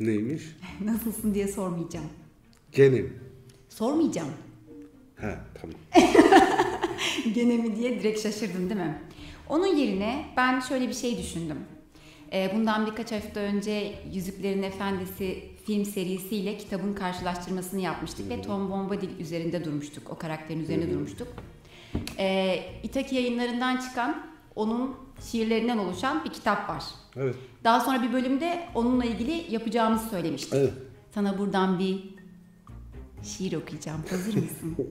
Neymiş? 0.00 0.42
Nasılsın 0.84 1.34
diye 1.34 1.48
sormayacağım. 1.48 2.06
Gene 2.72 3.00
mi? 3.00 3.12
Sormayacağım. 3.68 4.28
Ha 5.20 5.44
tamam. 5.54 5.76
Gene 7.34 7.56
mi 7.56 7.76
diye 7.76 8.00
direkt 8.00 8.20
şaşırdın 8.22 8.70
değil 8.70 8.80
mi? 8.80 8.98
Onun 9.48 9.76
yerine 9.76 10.24
ben 10.36 10.60
şöyle 10.60 10.88
bir 10.88 10.94
şey 10.94 11.18
düşündüm. 11.18 11.58
Ee, 12.32 12.52
bundan 12.54 12.86
birkaç 12.86 13.12
hafta 13.12 13.40
önce 13.40 13.94
Yüzüklerin 14.12 14.62
Efendisi 14.62 15.44
film 15.66 15.84
serisiyle 15.84 16.56
kitabın 16.56 16.94
karşılaştırmasını 16.94 17.80
yapmıştık 17.80 18.30
ve 18.30 18.42
Tom 18.42 18.70
Bombadil 18.70 19.20
üzerinde 19.20 19.64
durmuştuk. 19.64 20.10
O 20.10 20.18
karakterin 20.18 20.60
üzerinde 20.60 20.90
durmuştuk. 20.90 21.28
Ee, 22.18 22.58
İtaki 22.82 23.14
yayınlarından 23.14 23.76
çıkan 23.76 24.26
onun 24.54 24.96
şiirlerinden 25.20 25.78
oluşan 25.78 26.24
bir 26.24 26.30
kitap 26.30 26.68
var. 26.68 26.84
Evet. 27.16 27.34
Daha 27.64 27.80
sonra 27.80 28.02
bir 28.02 28.12
bölümde 28.12 28.68
onunla 28.74 29.04
ilgili 29.04 29.46
yapacağımızı 29.54 30.08
söylemiştik. 30.08 30.54
Evet. 30.54 30.72
Sana 31.14 31.38
buradan 31.38 31.78
bir 31.78 32.04
şiir 33.22 33.52
okuyacağım. 33.52 34.00
Hazır 34.10 34.34
mısın? 34.34 34.76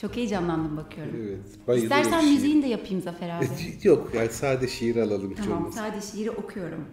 Çok 0.00 0.16
heyecanlandım 0.16 0.76
bakıyorum. 0.76 1.14
Evet. 1.16 1.38
bayılırım 1.68 1.98
İstersen 1.98 2.20
şiir. 2.20 2.32
müziğini 2.32 2.62
de 2.62 2.66
yapayım 2.66 3.02
Zafer 3.02 3.28
abi. 3.38 3.46
Yok 3.82 4.10
yani 4.14 4.28
sade 4.28 4.68
şiir 4.68 4.96
alalım 4.96 5.34
Tamam, 5.34 5.72
sadece 5.72 6.06
şiiri 6.06 6.30
okuyorum. 6.30 6.84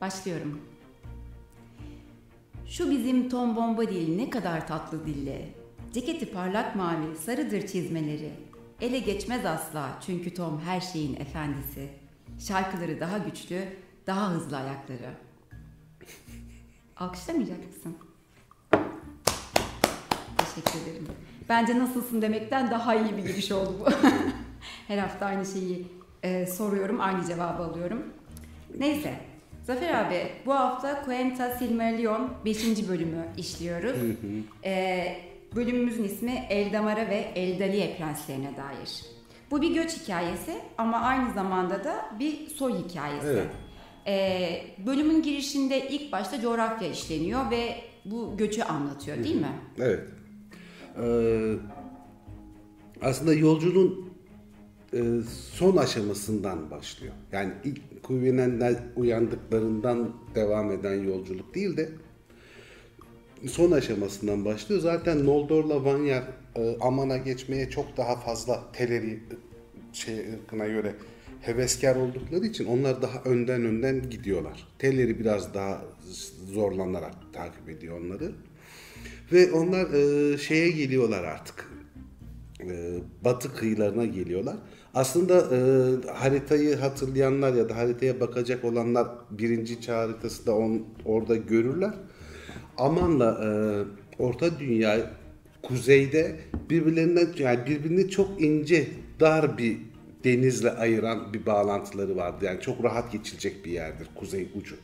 Başlıyorum. 0.00 0.60
Şu 2.66 2.90
bizim 2.90 3.28
Tom 3.28 3.56
Bombadil 3.56 4.16
ne 4.16 4.30
kadar 4.30 4.66
tatlı 4.68 5.06
dille. 5.06 5.48
Ceketi 5.92 6.26
parlak 6.26 6.76
mavi, 6.76 7.16
sarıdır 7.24 7.66
çizmeleri. 7.66 8.30
Ele 8.80 8.98
geçmez 8.98 9.46
asla 9.46 9.98
çünkü 10.06 10.34
Tom 10.34 10.60
her 10.60 10.80
şeyin 10.80 11.16
efendisi. 11.16 11.88
Şarkıları 12.38 13.00
daha 13.00 13.18
güçlü, 13.18 13.64
daha 14.06 14.30
hızlı 14.30 14.56
ayakları. 14.56 15.14
Alkışlamayacak 16.96 17.58
mısın? 17.66 17.96
Teşekkür 20.36 20.90
ederim. 20.90 21.08
Bence 21.48 21.78
nasılsın 21.78 22.22
demekten 22.22 22.70
daha 22.70 22.94
iyi 22.94 23.16
bir 23.16 23.22
giriş 23.22 23.52
oldu 23.52 23.76
bu. 23.80 23.90
Her 24.88 24.98
hafta 24.98 25.26
aynı 25.26 25.46
şeyi 25.46 25.86
e, 26.22 26.46
soruyorum, 26.46 27.00
aynı 27.00 27.26
cevabı 27.26 27.62
alıyorum. 27.62 28.02
Neyse, 28.78 29.14
Zafer 29.64 29.94
abi 29.94 30.28
bu 30.46 30.54
hafta 30.54 31.04
Quenta 31.04 31.50
Silmarillion 31.54 32.30
5. 32.44 32.88
bölümü 32.88 33.26
işliyoruz. 33.36 33.96
E, 34.64 35.06
bölümümüzün 35.56 36.04
ismi 36.04 36.46
Eldamara 36.50 37.08
ve 37.08 37.32
Eldaliye 37.34 37.96
prenslerine 37.96 38.56
dair. 38.56 39.02
Bu 39.50 39.62
bir 39.62 39.74
göç 39.74 40.02
hikayesi 40.02 40.58
ama 40.78 41.00
aynı 41.00 41.34
zamanda 41.34 41.84
da 41.84 42.04
bir 42.18 42.48
soy 42.48 42.72
hikayesi. 42.72 43.26
Evet. 43.26 43.46
E, 44.06 44.86
bölümün 44.86 45.22
girişinde 45.22 45.88
ilk 45.88 46.12
başta 46.12 46.40
coğrafya 46.40 46.88
işleniyor 46.88 47.50
ve 47.50 47.76
bu 48.04 48.36
göçü 48.36 48.62
anlatıyor 48.62 49.24
değil 49.24 49.40
mi? 49.40 49.52
Evet. 49.78 50.00
Ee, 51.02 51.54
aslında 53.02 53.34
yolculuğun 53.34 54.10
e, 54.92 55.02
son 55.52 55.76
aşamasından 55.76 56.70
başlıyor. 56.70 57.14
Yani 57.32 57.52
ilk 57.64 58.02
kuvvenenler 58.02 58.74
uyandıklarından 58.96 60.10
devam 60.34 60.72
eden 60.72 60.94
yolculuk 60.94 61.54
değil 61.54 61.76
de 61.76 61.88
son 63.48 63.70
aşamasından 63.70 64.44
başlıyor. 64.44 64.80
Zaten 64.80 65.26
Noldor'la 65.26 65.84
Vanyar 65.84 66.22
e, 66.56 66.76
Aman'a 66.80 67.16
geçmeye 67.16 67.70
çok 67.70 67.96
daha 67.96 68.16
fazla 68.16 68.72
Teleri 68.72 69.20
şey 69.92 70.18
ırkına 70.34 70.66
göre 70.66 70.94
heveskar 71.40 71.96
oldukları 71.96 72.46
için 72.46 72.64
onlar 72.64 73.02
daha 73.02 73.22
önden 73.24 73.64
önden 73.64 74.10
gidiyorlar. 74.10 74.68
Teleri 74.78 75.18
biraz 75.18 75.54
daha 75.54 75.82
zorlanarak 76.52 77.14
takip 77.32 77.68
ediyor 77.68 78.00
onları. 78.00 78.32
Ve 79.32 79.52
onlar 79.52 79.92
e, 79.92 80.38
şeye 80.38 80.70
geliyorlar 80.70 81.24
artık. 81.24 81.70
E, 82.60 82.98
batı 83.24 83.54
kıyılarına 83.54 84.04
geliyorlar. 84.04 84.56
Aslında 84.94 85.56
e, 85.56 85.58
haritayı 86.10 86.76
hatırlayanlar 86.76 87.54
ya 87.54 87.68
da 87.68 87.76
haritaya 87.76 88.20
bakacak 88.20 88.64
olanlar 88.64 89.08
birinci 89.30 89.80
çağ 89.80 89.98
haritası 89.98 90.46
da 90.46 90.56
on, 90.56 90.86
orada 91.04 91.36
görürler. 91.36 91.94
Aman'la 92.78 93.40
e, 93.44 93.48
Orta 94.22 94.58
Dünya 94.58 95.10
kuzeyde 95.62 96.36
birbirlerinden 96.70 97.28
yani 97.38 97.66
birbirini 97.66 98.10
çok 98.10 98.42
ince 98.42 98.88
dar 99.20 99.58
bir 99.58 99.76
denizle 100.24 100.70
ayıran 100.70 101.34
bir 101.34 101.46
bağlantıları 101.46 102.16
vardı. 102.16 102.44
Yani 102.44 102.60
çok 102.60 102.84
rahat 102.84 103.12
geçilecek 103.12 103.64
bir 103.64 103.70
yerdir 103.70 104.08
kuzey 104.14 104.48
ucu. 104.54 104.76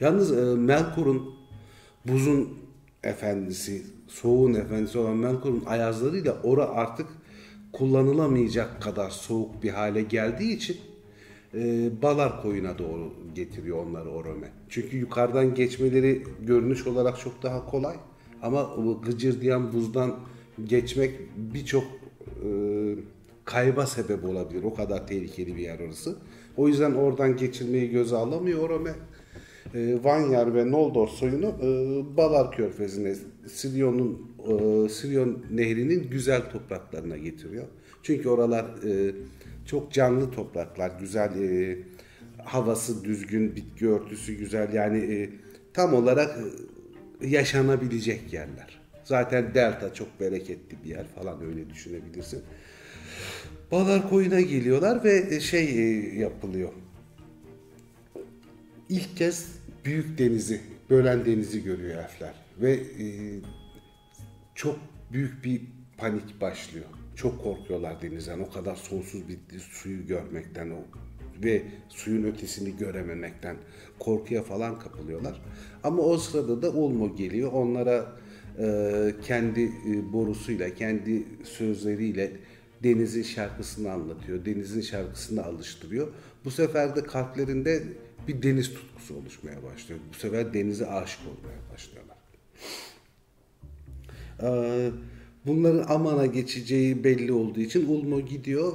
Yalnız 0.00 0.38
e, 0.38 0.44
Melkor'un 0.56 1.34
buzun 2.04 2.58
efendisi, 3.04 3.82
soğuğun 4.08 4.54
efendisi 4.54 4.98
olan 4.98 5.16
Melkor'un 5.16 5.64
ayazlarıyla 5.66 6.36
ora 6.42 6.68
artık 6.68 7.06
kullanılamayacak 7.72 8.82
kadar 8.82 9.10
soğuk 9.10 9.62
bir 9.62 9.70
hale 9.70 10.02
geldiği 10.02 10.56
için 10.56 10.76
e, 11.54 11.90
Balar 12.02 12.42
koyuna 12.42 12.78
doğru 12.78 13.12
getiriyor 13.34 13.86
onları 13.86 14.10
Orome. 14.10 14.48
Çünkü 14.68 14.96
yukarıdan 14.96 15.54
geçmeleri 15.54 16.22
görünüş 16.40 16.86
olarak 16.86 17.20
çok 17.20 17.42
daha 17.42 17.66
kolay 17.66 17.96
ama 18.42 18.76
gıcırdayan 19.06 19.72
buzdan 19.72 20.16
geçmek 20.64 21.14
birçok 21.36 21.84
e, 22.44 22.48
kayba 23.44 23.86
sebep 23.86 24.24
olabilir. 24.24 24.62
O 24.62 24.74
kadar 24.74 25.06
tehlikeli 25.06 25.56
bir 25.56 25.62
yer 25.62 25.80
orası. 25.80 26.16
O 26.56 26.68
yüzden 26.68 26.92
oradan 26.92 27.36
geçirmeyi 27.36 27.90
göze 27.90 28.16
alamıyor 28.16 28.60
Orome. 28.60 28.94
E, 29.74 30.04
Vanyar 30.04 30.54
ve 30.54 30.70
Noldor 30.70 31.08
soyunu 31.08 31.46
e, 31.46 31.66
Balar 32.16 32.52
Körfezi'ne, 32.52 33.14
Siryon'un 33.46 34.30
e, 34.48 34.88
Siryon 34.88 35.38
Nehri'nin 35.50 36.10
güzel 36.10 36.50
topraklarına 36.50 37.16
getiriyor. 37.16 37.64
Çünkü 38.02 38.28
oralar 38.28 38.64
e, 38.64 39.14
çok 39.70 39.92
canlı 39.92 40.30
topraklar, 40.30 40.92
güzel 41.00 41.42
e, 41.42 41.78
havası 42.44 43.04
düzgün, 43.04 43.56
bitki 43.56 43.88
örtüsü 43.88 44.32
güzel. 44.32 44.72
Yani 44.72 44.98
e, 44.98 45.30
tam 45.74 45.94
olarak 45.94 46.38
e, 47.20 47.26
yaşanabilecek 47.26 48.32
yerler. 48.32 48.80
Zaten 49.04 49.54
delta 49.54 49.94
çok 49.94 50.20
bereketli 50.20 50.84
bir 50.84 50.88
yer 50.88 51.06
falan 51.06 51.42
öyle 51.42 51.70
düşünebilirsin. 51.70 52.42
Balar 53.72 54.10
koyuna 54.10 54.40
geliyorlar 54.40 55.04
ve 55.04 55.26
e, 55.30 55.40
şey 55.40 55.64
e, 55.64 56.18
yapılıyor. 56.18 56.72
İlk 58.88 59.16
kez 59.16 59.46
büyük 59.84 60.18
denizi, 60.18 60.60
bölen 60.90 61.26
denizi 61.26 61.64
görüyor 61.64 61.98
elfler. 61.98 62.34
Ve 62.60 62.72
e, 62.72 63.06
çok 64.54 64.78
büyük 65.12 65.44
bir 65.44 65.62
panik 65.96 66.40
başlıyor. 66.40 66.86
Çok 67.20 67.42
korkuyorlar 67.42 68.02
denizden. 68.02 68.38
O 68.38 68.50
kadar 68.50 68.76
sonsuz 68.76 69.28
bir 69.28 69.58
suyu 69.58 70.06
görmekten 70.06 70.70
o 70.70 70.78
ve 71.44 71.62
suyun 71.88 72.24
ötesini 72.24 72.76
görememekten 72.76 73.56
korkuya 73.98 74.42
falan 74.42 74.78
kapılıyorlar. 74.78 75.42
Ama 75.84 76.02
o 76.02 76.18
sırada 76.18 76.62
da 76.62 76.70
Ulmo 76.70 77.16
geliyor. 77.16 77.52
Onlara 77.52 78.16
e, 78.58 79.14
kendi 79.22 79.62
e, 79.62 80.12
borusuyla, 80.12 80.74
kendi 80.74 81.24
sözleriyle 81.44 82.32
denizin 82.82 83.22
şarkısını 83.22 83.92
anlatıyor. 83.92 84.44
Denizin 84.44 84.80
şarkısını 84.80 85.44
alıştırıyor. 85.44 86.08
Bu 86.44 86.50
sefer 86.50 86.96
de 86.96 87.02
kalplerinde 87.02 87.82
bir 88.28 88.42
deniz 88.42 88.74
tutkusu 88.74 89.16
oluşmaya 89.16 89.62
başlıyor. 89.62 90.00
Bu 90.10 90.14
sefer 90.14 90.54
denize 90.54 90.86
aşık 90.86 91.20
olmaya 91.20 91.72
başlıyorlar. 91.72 92.16
Ee, 94.42 94.90
Bunların 95.46 95.84
Aman'a 95.88 96.26
geçeceği 96.26 97.04
belli 97.04 97.32
olduğu 97.32 97.60
için 97.60 97.88
Ulmo 97.88 98.20
gidiyor. 98.20 98.72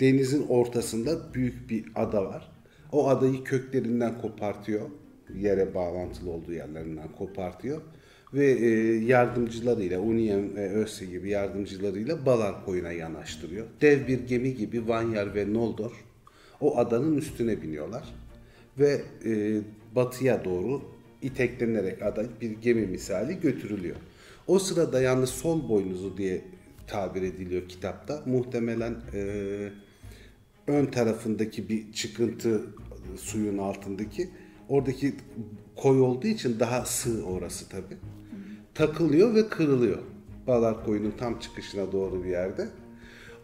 Denizin 0.00 0.46
ortasında 0.48 1.34
büyük 1.34 1.70
bir 1.70 1.84
ada 1.94 2.24
var. 2.24 2.52
O 2.92 3.08
adayı 3.08 3.44
köklerinden 3.44 4.20
kopartıyor. 4.20 4.90
Yere 5.34 5.74
bağlantılı 5.74 6.30
olduğu 6.30 6.52
yerlerinden 6.52 7.08
kopartıyor. 7.18 7.80
Ve 8.34 8.46
e, 8.46 8.68
yardımcılarıyla, 9.04 10.00
Uniem 10.00 10.56
ve 10.56 10.70
Öse 10.70 11.06
gibi 11.06 11.30
yardımcılarıyla 11.30 12.26
Balar 12.26 12.64
koyuna 12.64 12.92
yanaştırıyor. 12.92 13.66
Dev 13.80 14.06
bir 14.06 14.20
gemi 14.20 14.54
gibi 14.54 14.88
Vanyar 14.88 15.34
ve 15.34 15.52
Noldor 15.52 15.92
o 16.60 16.78
adanın 16.78 17.16
üstüne 17.16 17.62
biniyorlar. 17.62 18.14
Ve 18.78 19.02
e, 19.24 19.60
batıya 19.94 20.44
doğru 20.44 20.82
iteklenerek 21.22 22.02
ada 22.02 22.24
bir 22.40 22.50
gemi 22.50 22.86
misali 22.86 23.40
götürülüyor. 23.40 23.96
O 24.46 24.58
sırada 24.58 25.00
yalnız 25.00 25.30
sol 25.30 25.68
boynuzu 25.68 26.16
diye 26.16 26.44
tabir 26.86 27.22
ediliyor 27.22 27.68
kitapta. 27.68 28.22
Muhtemelen 28.26 28.96
e, 29.14 29.20
ön 30.66 30.86
tarafındaki 30.86 31.68
bir 31.68 31.92
çıkıntı 31.92 32.62
suyun 33.16 33.58
altındaki 33.58 34.30
oradaki 34.68 35.14
koy 35.76 36.00
olduğu 36.00 36.26
için 36.26 36.60
daha 36.60 36.84
sığ 36.84 37.24
orası 37.24 37.68
tabi. 37.68 37.96
Takılıyor 38.74 39.34
ve 39.34 39.48
kırılıyor. 39.48 39.98
Balar 40.46 40.84
koyunun 40.84 41.10
tam 41.10 41.38
çıkışına 41.38 41.92
doğru 41.92 42.24
bir 42.24 42.28
yerde. 42.28 42.68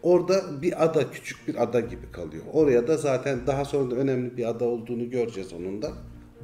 Orada 0.03 0.61
bir 0.61 0.83
ada, 0.83 1.11
küçük 1.11 1.47
bir 1.47 1.63
ada 1.63 1.79
gibi 1.79 2.11
kalıyor. 2.11 2.43
Oraya 2.53 2.87
da 2.87 2.97
zaten 2.97 3.47
daha 3.47 3.65
sonra 3.65 3.91
da 3.91 3.95
önemli 3.95 4.37
bir 4.37 4.49
ada 4.49 4.65
olduğunu 4.65 5.09
göreceğiz 5.09 5.53
onun 5.53 5.81
da. 5.81 5.91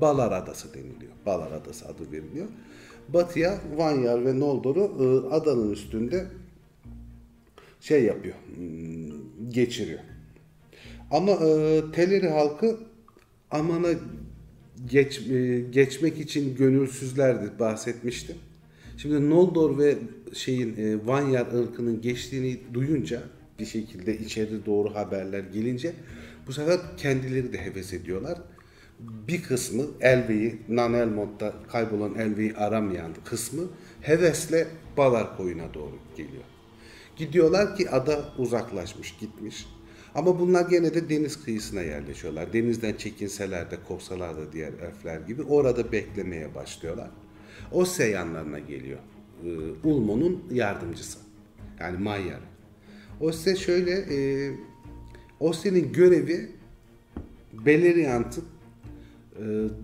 Balar 0.01 0.31
Adası 0.31 0.73
deniliyor. 0.73 1.11
Balar 1.25 1.51
Adası 1.51 1.85
adı 1.87 2.11
veriliyor. 2.11 2.47
Batıya 3.13 3.61
Vanyar 3.77 4.25
ve 4.25 4.39
Noldor'u 4.39 4.81
e, 4.81 5.35
adanın 5.35 5.71
üstünde 5.71 6.25
şey 7.81 8.03
yapıyor, 8.03 8.35
hmm, 8.55 9.49
geçiriyor. 9.49 9.99
Ama 11.11 11.31
e, 11.31 11.81
Teleri 11.93 12.29
halkı 12.29 12.77
Aman'a 13.51 13.89
geç, 14.85 15.19
e, 15.29 15.59
geçmek 15.59 16.19
için 16.19 16.55
gönülsüzlerdi 16.55 17.59
bahsetmiştim. 17.59 18.35
Şimdi 18.97 19.29
Noldor 19.29 19.77
ve 19.77 19.97
şeyin 20.33 20.75
e, 20.77 21.07
Vanyar 21.07 21.47
ırkının 21.53 22.01
geçtiğini 22.01 22.59
duyunca 22.73 23.21
bir 23.59 23.65
şekilde 23.65 24.17
içeri 24.17 24.65
doğru 24.65 24.95
haberler 24.95 25.43
gelince 25.53 25.93
bu 26.47 26.53
sefer 26.53 26.79
kendileri 26.97 27.53
de 27.53 27.57
heves 27.57 27.93
ediyorlar. 27.93 28.37
Bir 28.99 29.43
kısmı 29.43 29.85
Elve'yi, 30.01 30.61
Nanelmont'ta 30.69 31.53
kaybolan 31.71 32.15
Elve'yi 32.15 32.55
aramayan 32.55 33.11
kısmı 33.25 33.63
hevesle 34.01 34.67
Balar 34.97 35.37
koyuna 35.37 35.73
doğru 35.73 35.95
geliyor. 36.17 36.43
Gidiyorlar 37.15 37.75
ki 37.75 37.89
ada 37.89 38.33
uzaklaşmış, 38.37 39.15
gitmiş. 39.19 39.67
Ama 40.15 40.39
bunlar 40.39 40.69
gene 40.69 40.93
de 40.93 41.09
deniz 41.09 41.43
kıyısına 41.43 41.81
yerleşiyorlar. 41.81 42.53
Denizden 42.53 42.93
çekinseler 42.93 43.71
de 43.71 43.77
korksalar 43.87 44.37
da 44.37 44.53
diğer 44.53 44.73
elfler 44.73 45.19
gibi 45.19 45.43
orada 45.43 45.91
beklemeye 45.91 46.55
başlıyorlar. 46.55 47.09
O 47.71 47.85
yanlarına 48.03 48.59
geliyor. 48.59 48.99
Ee, 49.45 49.87
Ulmo'nun 49.87 50.43
yardımcısı. 50.51 51.19
Yani 51.79 51.97
Mayer. 51.97 52.39
Osse 53.19 53.55
şöyle 53.55 53.91
e, 53.91 54.51
Osse'nin 55.39 55.93
görevi 55.93 56.51
Beleriand'ın 57.65 58.41
e, 58.41 58.58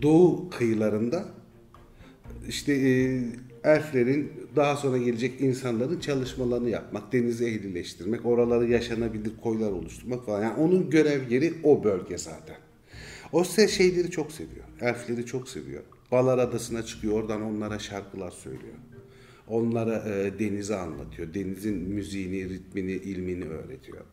doğu 0.02 0.50
kıyılarında 0.50 1.26
işte 2.48 2.74
e, 2.74 3.22
elflerin 3.64 4.32
daha 4.56 4.76
sonra 4.76 4.98
gelecek 4.98 5.42
insanların 5.42 6.00
çalışmalarını 6.00 6.70
yapmak, 6.70 7.14
denizi 7.14 7.46
ehlileştirmek, 7.46 8.26
oraları 8.26 8.68
yaşanabilir 8.68 9.32
koylar 9.44 9.72
oluşturmak 9.72 10.26
falan. 10.26 10.44
Yani 10.44 10.58
onun 10.58 10.90
görev 10.90 11.32
yeri 11.32 11.54
o 11.64 11.84
bölge 11.84 12.18
zaten. 12.18 12.56
Osse 13.32 13.68
şeyleri 13.68 14.12
çok 14.12 14.32
seviyor. 14.32 14.66
Elfleri 14.82 15.26
çok 15.26 15.50
seviyor. 15.50 15.84
Balar 16.12 16.38
Adası'na 16.38 16.86
çıkıyor. 16.86 17.14
Oradan 17.14 17.42
onlara 17.42 17.80
şarkılar 17.80 18.32
söylüyor. 18.32 18.74
Onlara 19.48 20.04
e, 20.10 20.40
denizi 20.40 20.76
anlatıyor. 20.76 21.34
Denizin 21.34 21.78
müziğini, 21.78 22.50
ritmini, 22.50 22.92
ilmini 22.92 23.46
öğretiyor. 23.46 24.04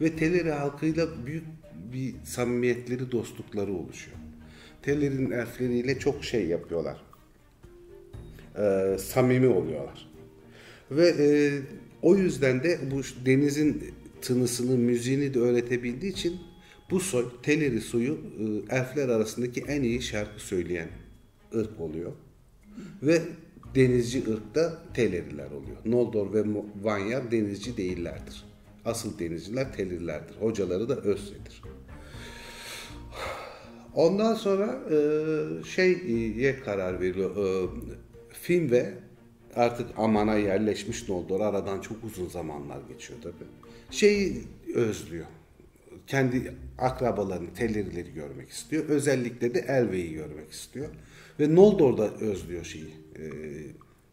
Ve 0.00 0.16
Teleri 0.16 0.50
halkıyla 0.50 1.06
büyük 1.26 1.44
bir 1.92 2.14
samimiyetleri, 2.24 3.12
dostlukları 3.12 3.72
oluşuyor. 3.72 4.16
Teller'in 4.86 5.30
elfleriyle 5.30 5.98
çok 5.98 6.24
şey 6.24 6.46
yapıyorlar. 6.46 6.96
E, 8.58 8.96
samimi 8.98 9.46
oluyorlar. 9.46 10.10
Ve 10.90 11.08
e, 11.08 11.28
o 12.02 12.16
yüzden 12.16 12.62
de 12.62 12.78
bu 12.90 13.00
denizin 13.26 13.94
tınısını, 14.22 14.76
müziğini 14.76 15.34
de 15.34 15.38
öğretebildiği 15.38 16.12
için 16.12 16.36
bu 16.90 17.00
soy, 17.00 17.24
Teleri 17.42 17.80
soyu 17.80 18.12
e, 18.12 18.76
elfler 18.76 19.08
arasındaki 19.08 19.60
en 19.60 19.82
iyi 19.82 20.02
şarkı 20.02 20.40
söyleyen 20.40 20.88
ırk 21.54 21.80
oluyor. 21.80 22.12
Ve 23.02 23.22
denizci 23.74 24.22
ırkta 24.30 24.82
Teleriler 24.94 25.50
oluyor. 25.50 25.76
Noldor 25.84 26.32
ve 26.32 26.44
Vanyar 26.82 27.30
denizci 27.30 27.76
değillerdir. 27.76 28.44
Asıl 28.84 29.18
denizciler 29.18 29.72
Telerilerdir. 29.72 30.36
Hocaları 30.40 30.88
da 30.88 30.96
Özse'dir. 30.96 31.62
Ondan 33.96 34.34
sonra 34.34 34.80
e, 34.90 34.98
şeye 35.64 36.60
karar 36.60 37.00
veriyor. 37.00 37.30
E, 37.36 37.68
film 38.32 38.70
ve 38.70 38.92
artık 39.54 39.86
Aman'a 39.96 40.34
yerleşmiş 40.34 41.08
Noldor. 41.08 41.40
Aradan 41.40 41.80
çok 41.80 42.04
uzun 42.04 42.28
zamanlar 42.28 42.78
geçiyor 42.88 43.22
tabi. 43.22 43.34
Şeyi 43.90 44.42
özlüyor. 44.74 45.26
Kendi 46.06 46.52
akrabalarını, 46.78 47.54
Telerileri 47.54 48.12
görmek 48.12 48.50
istiyor. 48.50 48.84
Özellikle 48.88 49.54
de 49.54 49.58
Elve'yi 49.58 50.12
görmek 50.12 50.52
istiyor. 50.52 50.88
Ve 51.40 51.54
Noldor 51.54 51.98
da 51.98 52.14
özlüyor 52.14 52.64
şeyi, 52.64 52.94
e, 53.16 53.24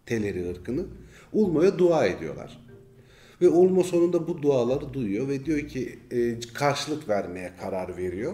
Teleri 0.06 0.50
ırkını. 0.50 0.86
Ulmo'ya 1.34 1.80
dua 1.80 2.06
ediyorlar. 2.06 2.60
Ve 3.42 3.50
Ulmo 3.50 3.84
sonunda 3.84 4.28
bu 4.28 4.42
duaları 4.42 4.94
duyuyor 4.94 5.28
ve 5.28 5.46
diyor 5.46 5.60
ki 5.60 6.00
e, 6.12 6.40
karşılık 6.54 7.10
vermeye 7.10 7.52
karar 7.62 7.98
veriyor. 7.98 8.34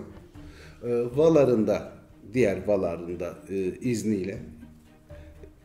E, 0.84 0.90
Valar'ında, 1.16 1.92
diğer 2.34 2.68
Valar'ında 2.68 3.38
e, 3.50 3.56
izniyle 3.82 4.38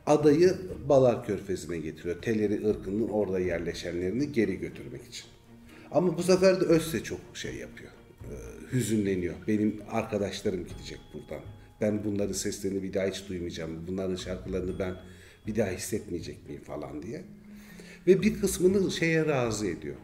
adayı 0.07 0.57
Balar 0.89 1.27
Körfezi'ne 1.27 1.79
getiriyor. 1.79 2.23
Teleri 2.23 2.69
ırkının 2.69 3.09
orada 3.09 3.41
yerleşenlerini 3.41 4.33
geri 4.33 4.59
götürmek 4.59 5.07
için. 5.07 5.27
Ama 5.91 6.19
bu 6.19 6.23
sefer 6.23 6.61
de 6.61 6.65
Özse 6.65 7.03
çok 7.03 7.21
şey 7.35 7.55
yapıyor. 7.55 7.91
E, 8.23 8.35
hüzünleniyor. 8.73 9.35
Benim 9.49 9.81
arkadaşlarım 9.91 10.67
gidecek 10.67 10.99
buradan 11.15 11.45
ben 11.81 12.05
bunların 12.05 12.33
seslerini 12.33 12.83
bir 12.83 12.95
daha 12.95 13.07
hiç 13.07 13.29
duymayacağım. 13.29 13.87
Bunların 13.89 14.17
şarkılarını 14.17 14.79
ben 14.79 14.95
bir 15.47 15.57
daha 15.57 15.71
hissetmeyecek 15.71 16.49
miyim 16.49 16.63
falan 16.63 17.03
diye. 17.03 17.25
Ve 18.07 18.23
bir 18.23 18.41
kısmını 18.41 18.91
şeye 18.91 19.27
razı 19.27 19.67
ediyor. 19.67 19.97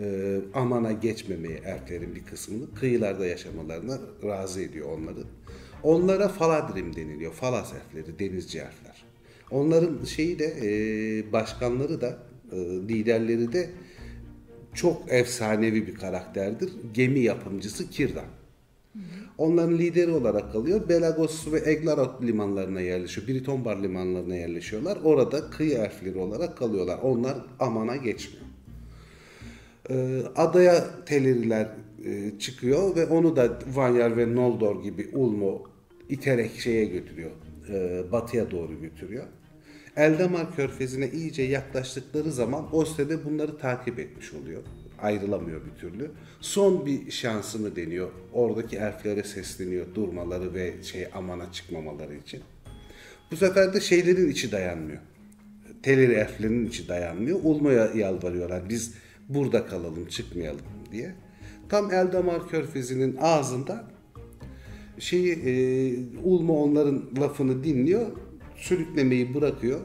E, 0.00 0.38
amana 0.54 0.92
geçmemeye 0.92 1.60
erklerin 1.64 2.14
bir 2.14 2.24
kısmını 2.24 2.74
kıyılarda 2.74 3.26
yaşamalarına 3.26 3.98
razı 4.24 4.62
ediyor 4.62 4.98
onları. 4.98 5.24
Onlara 5.82 6.28
Faladrim 6.28 6.96
deniliyor. 6.96 7.32
Falas 7.32 7.72
elfleri, 7.72 8.18
denizci 8.18 8.58
elfler. 8.58 9.04
Onların 9.50 10.04
şeyi 10.04 10.38
de 10.38 10.54
e, 10.62 11.32
başkanları 11.32 12.00
da 12.00 12.18
e, 12.52 12.56
liderleri 12.56 13.52
de 13.52 13.70
çok 14.74 15.12
efsanevi 15.12 15.86
bir 15.86 15.94
karakterdir. 15.94 16.72
Gemi 16.94 17.20
yapımcısı 17.20 17.90
Kirdan. 17.90 18.24
Onların 19.38 19.78
lideri 19.78 20.10
olarak 20.10 20.52
kalıyor. 20.52 20.88
Belagos 20.88 21.52
ve 21.52 21.70
Eglarot 21.70 22.22
limanlarına 22.22 22.80
yerleşiyor. 22.80 23.28
Britombar 23.28 23.82
limanlarına 23.82 24.36
yerleşiyorlar. 24.36 24.98
Orada 25.04 25.50
kıyı 25.50 25.78
elfleri 25.78 26.18
olarak 26.18 26.58
kalıyorlar. 26.58 26.98
Onlar 27.02 27.34
Aman'a 27.60 27.96
geçmiyor. 27.96 28.41
Ee, 29.92 30.22
adaya 30.36 31.04
Teleriler 31.06 31.68
e, 32.04 32.38
çıkıyor 32.38 32.96
ve 32.96 33.06
onu 33.06 33.36
da 33.36 33.58
Vanyar 33.74 34.16
ve 34.16 34.34
Noldor 34.34 34.82
gibi 34.82 35.10
Ulmo 35.12 35.62
iterek 36.08 36.60
şeye 36.60 36.84
götürüyor. 36.84 37.30
E, 37.68 38.02
batıya 38.12 38.50
doğru 38.50 38.80
götürüyor. 38.80 39.24
Eldamar 39.96 40.56
körfezine 40.56 41.10
iyice 41.10 41.42
yaklaştıkları 41.42 42.32
zaman 42.32 42.74
Oste 42.74 43.24
bunları 43.24 43.58
takip 43.58 43.98
etmiş 43.98 44.32
oluyor 44.32 44.62
ayrılamıyor 45.02 45.60
bir 45.64 45.80
türlü. 45.80 46.10
Son 46.40 46.86
bir 46.86 47.10
şansını 47.10 47.76
deniyor. 47.76 48.10
Oradaki 48.32 48.76
elflere 48.76 49.22
sesleniyor 49.22 49.86
durmaları 49.94 50.54
ve 50.54 50.82
şey 50.82 51.06
amana 51.14 51.52
çıkmamaları 51.52 52.14
için. 52.14 52.40
Bu 53.30 53.36
sefer 53.36 53.74
de 53.74 53.80
şeylerin 53.80 54.30
içi 54.30 54.52
dayanmıyor. 54.52 54.98
Teleri 55.82 56.12
elflerin 56.12 56.66
içi 56.66 56.88
dayanmıyor. 56.88 57.38
Ulma'ya 57.42 57.90
yalvarıyorlar. 57.94 58.68
Biz 58.68 58.94
burada 59.28 59.66
kalalım, 59.66 60.06
çıkmayalım 60.06 60.64
diye. 60.92 61.14
Tam 61.68 61.92
Eldamar 61.92 62.48
Körfezi'nin 62.48 63.16
ağzında 63.20 63.84
şeyi 64.98 65.32
e, 65.32 65.52
Ulma 66.24 66.52
onların 66.52 67.02
lafını 67.20 67.64
dinliyor. 67.64 68.06
Sürüklemeyi 68.56 69.34
bırakıyor. 69.34 69.80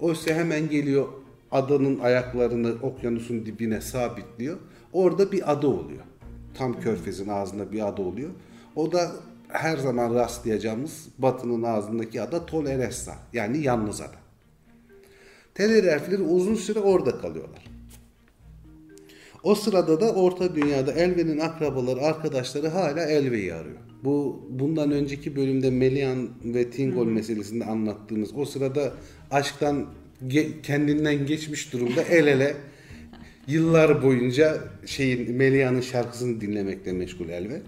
Oysa 0.00 0.34
hemen 0.34 0.68
geliyor 0.68 1.08
adanın 1.50 1.98
ayaklarını 1.98 2.74
okyanusun 2.82 3.46
dibine 3.46 3.80
sabitliyor. 3.80 4.58
Orada 4.92 5.32
bir 5.32 5.52
ada 5.52 5.66
oluyor. 5.68 6.04
Tam 6.54 6.80
körfezin 6.80 7.28
ağzında 7.28 7.72
bir 7.72 7.88
ada 7.88 8.02
oluyor. 8.02 8.30
O 8.76 8.92
da 8.92 9.12
her 9.48 9.76
zaman 9.76 10.14
rastlayacağımız 10.14 11.08
batının 11.18 11.62
ağzındaki 11.62 12.22
ada 12.22 12.46
Toleressa 12.46 13.14
yani 13.32 13.58
yalnız 13.58 14.00
ada. 14.00 14.16
Teleri 15.54 16.22
uzun 16.22 16.54
süre 16.54 16.80
orada 16.80 17.20
kalıyorlar. 17.20 17.77
O 19.42 19.54
sırada 19.54 20.00
da 20.00 20.14
Orta 20.14 20.54
Dünya'da 20.54 20.92
Elve'nin 20.92 21.38
akrabaları, 21.38 22.00
arkadaşları 22.00 22.68
hala 22.68 23.02
Elve'yi 23.04 23.54
arıyor. 23.54 23.76
Bu 24.04 24.46
bundan 24.50 24.90
önceki 24.90 25.36
bölümde 25.36 25.70
Melian 25.70 26.28
ve 26.44 26.70
Tingol 26.70 27.06
meselesinde 27.06 27.64
anlattığımız 27.64 28.30
o 28.36 28.44
sırada 28.44 28.92
aşktan 29.30 29.86
ge- 30.26 30.62
kendinden 30.62 31.26
geçmiş 31.26 31.72
durumda 31.72 32.02
el 32.02 32.26
ele 32.26 32.56
yıllar 33.46 34.02
boyunca 34.02 34.58
şeyin 34.86 35.32
Melia'nın 35.32 35.80
şarkısını 35.80 36.40
dinlemekle 36.40 36.92
meşgul 36.92 37.28
Elve. 37.28 37.62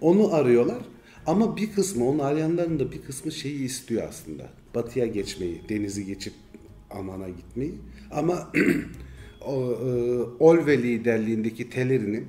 Onu 0.00 0.34
arıyorlar 0.34 0.78
ama 1.26 1.56
bir 1.56 1.72
kısmı, 1.72 2.08
onun 2.08 2.18
arayanların 2.18 2.78
da 2.78 2.92
bir 2.92 3.02
kısmı 3.02 3.32
şeyi 3.32 3.64
istiyor 3.64 4.08
aslında. 4.08 4.48
Batıya 4.74 5.06
geçmeyi, 5.06 5.60
denizi 5.68 6.06
geçip 6.06 6.32
Aman'a 6.90 7.28
gitmeyi. 7.28 7.74
Ama 8.10 8.52
Olve 10.40 10.82
liderliğindeki 10.82 11.70
Teleri'nin 11.70 12.26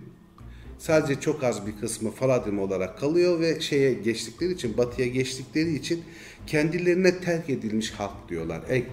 sadece 0.77 1.19
çok 1.19 1.43
az 1.43 1.67
bir 1.67 1.75
kısmı 1.77 2.11
Faladim 2.11 2.59
olarak 2.59 2.99
kalıyor 2.99 3.39
ve 3.39 3.59
şeye 3.59 3.93
geçtikleri 3.93 4.53
için, 4.53 4.77
batıya 4.77 5.07
geçtikleri 5.07 5.75
için 5.75 6.03
kendilerine 6.47 7.19
terk 7.19 7.49
edilmiş 7.49 7.91
halk 7.91 8.29
diyorlar. 8.29 8.61
Eg, 8.69 8.83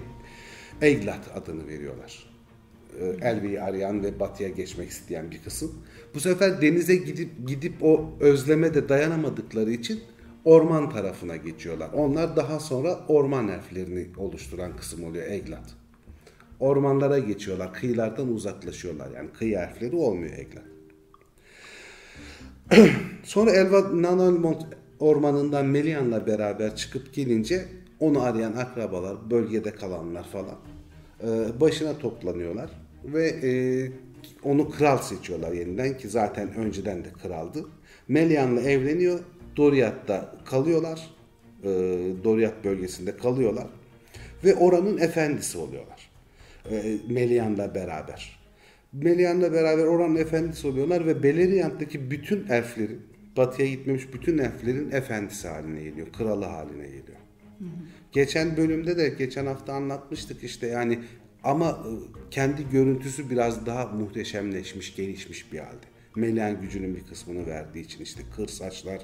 Eglat 0.81 1.31
adını 1.35 1.67
veriyorlar. 1.67 2.29
E, 2.99 3.27
Elvi'yi 3.27 3.61
arayan 3.61 4.03
ve 4.03 4.19
batıya 4.19 4.49
geçmek 4.49 4.89
isteyen 4.89 5.31
bir 5.31 5.43
kısım. 5.43 5.71
Bu 6.13 6.19
sefer 6.19 6.61
denize 6.61 6.95
gidip 6.95 7.47
gidip 7.47 7.73
o 7.81 8.09
özleme 8.19 8.73
de 8.73 8.89
dayanamadıkları 8.89 9.71
için 9.71 9.99
orman 10.45 10.89
tarafına 10.89 11.35
geçiyorlar. 11.35 11.89
Onlar 11.93 12.35
daha 12.35 12.59
sonra 12.59 12.99
orman 13.07 13.47
elflerini 13.47 14.07
oluşturan 14.17 14.77
kısım 14.77 15.03
oluyor 15.03 15.31
Eglat. 15.31 15.84
Ormanlara 16.59 17.19
geçiyorlar, 17.19 17.73
kıyılardan 17.73 18.33
uzaklaşıyorlar. 18.33 19.11
Yani 19.15 19.29
kıyı 19.29 19.57
elfleri 19.57 19.95
olmuyor 19.95 20.33
Eglat. 20.37 20.63
sonra 23.23 23.51
Elva 23.51 24.01
Nanalmont 24.01 24.67
ormanından 24.99 25.65
Melian'la 25.65 26.27
beraber 26.27 26.75
çıkıp 26.75 27.13
gelince 27.13 27.65
onu 27.99 28.21
arayan 28.21 28.53
akrabalar, 28.53 29.29
bölgede 29.29 29.71
kalanlar 29.71 30.23
falan 30.23 30.55
e, 31.23 31.59
başına 31.61 31.97
toplanıyorlar 31.97 32.69
ve 33.05 33.27
e, 33.27 33.51
onu 34.43 34.69
kral 34.69 34.97
seçiyorlar 34.97 35.51
yeniden 35.51 35.97
ki 35.97 36.09
zaten 36.09 36.55
önceden 36.55 37.03
de 37.03 37.09
kraldı. 37.23 37.65
Melian'la 38.07 38.61
evleniyor. 38.61 39.19
Doriath'ta 39.57 40.35
kalıyorlar. 40.45 41.09
E, 41.63 41.69
Doriath 42.23 42.63
bölgesinde 42.63 43.17
kalıyorlar. 43.17 43.67
Ve 44.43 44.55
oranın 44.55 44.97
efendisi 44.97 45.57
oluyorlar. 45.57 46.14
E, 46.71 46.97
Melian'la 47.09 47.75
beraber. 47.75 48.39
Melian'la 48.93 49.53
beraber 49.53 49.83
oranın 49.83 50.15
efendisi 50.15 50.67
oluyorlar 50.67 51.05
ve 51.05 51.23
Beleriand'daki 51.23 52.11
bütün 52.11 52.47
elflerin, 52.47 53.01
batıya 53.37 53.67
gitmemiş 53.69 54.13
bütün 54.13 54.37
elflerin 54.37 54.91
efendisi 54.91 55.47
haline 55.47 55.83
geliyor. 55.83 56.07
Kralı 56.17 56.45
haline 56.45 56.85
geliyor. 56.85 57.17
Geçen 58.11 58.57
bölümde 58.57 58.97
de 58.97 59.09
geçen 59.09 59.45
hafta 59.45 59.73
anlatmıştık 59.73 60.43
işte 60.43 60.67
yani 60.67 60.99
ama 61.43 61.69
e, 61.69 61.91
kendi 62.31 62.69
görüntüsü 62.69 63.29
biraz 63.29 63.65
daha 63.65 63.85
muhteşemleşmiş, 63.85 64.95
gelişmiş 64.95 65.53
bir 65.53 65.59
halde. 65.59 65.85
Melian 66.15 66.61
gücünün 66.61 66.95
bir 66.95 67.03
kısmını 67.03 67.47
verdiği 67.47 67.81
için 67.81 68.03
işte 68.03 68.21
kır 68.35 68.47
saçlar, 68.47 69.01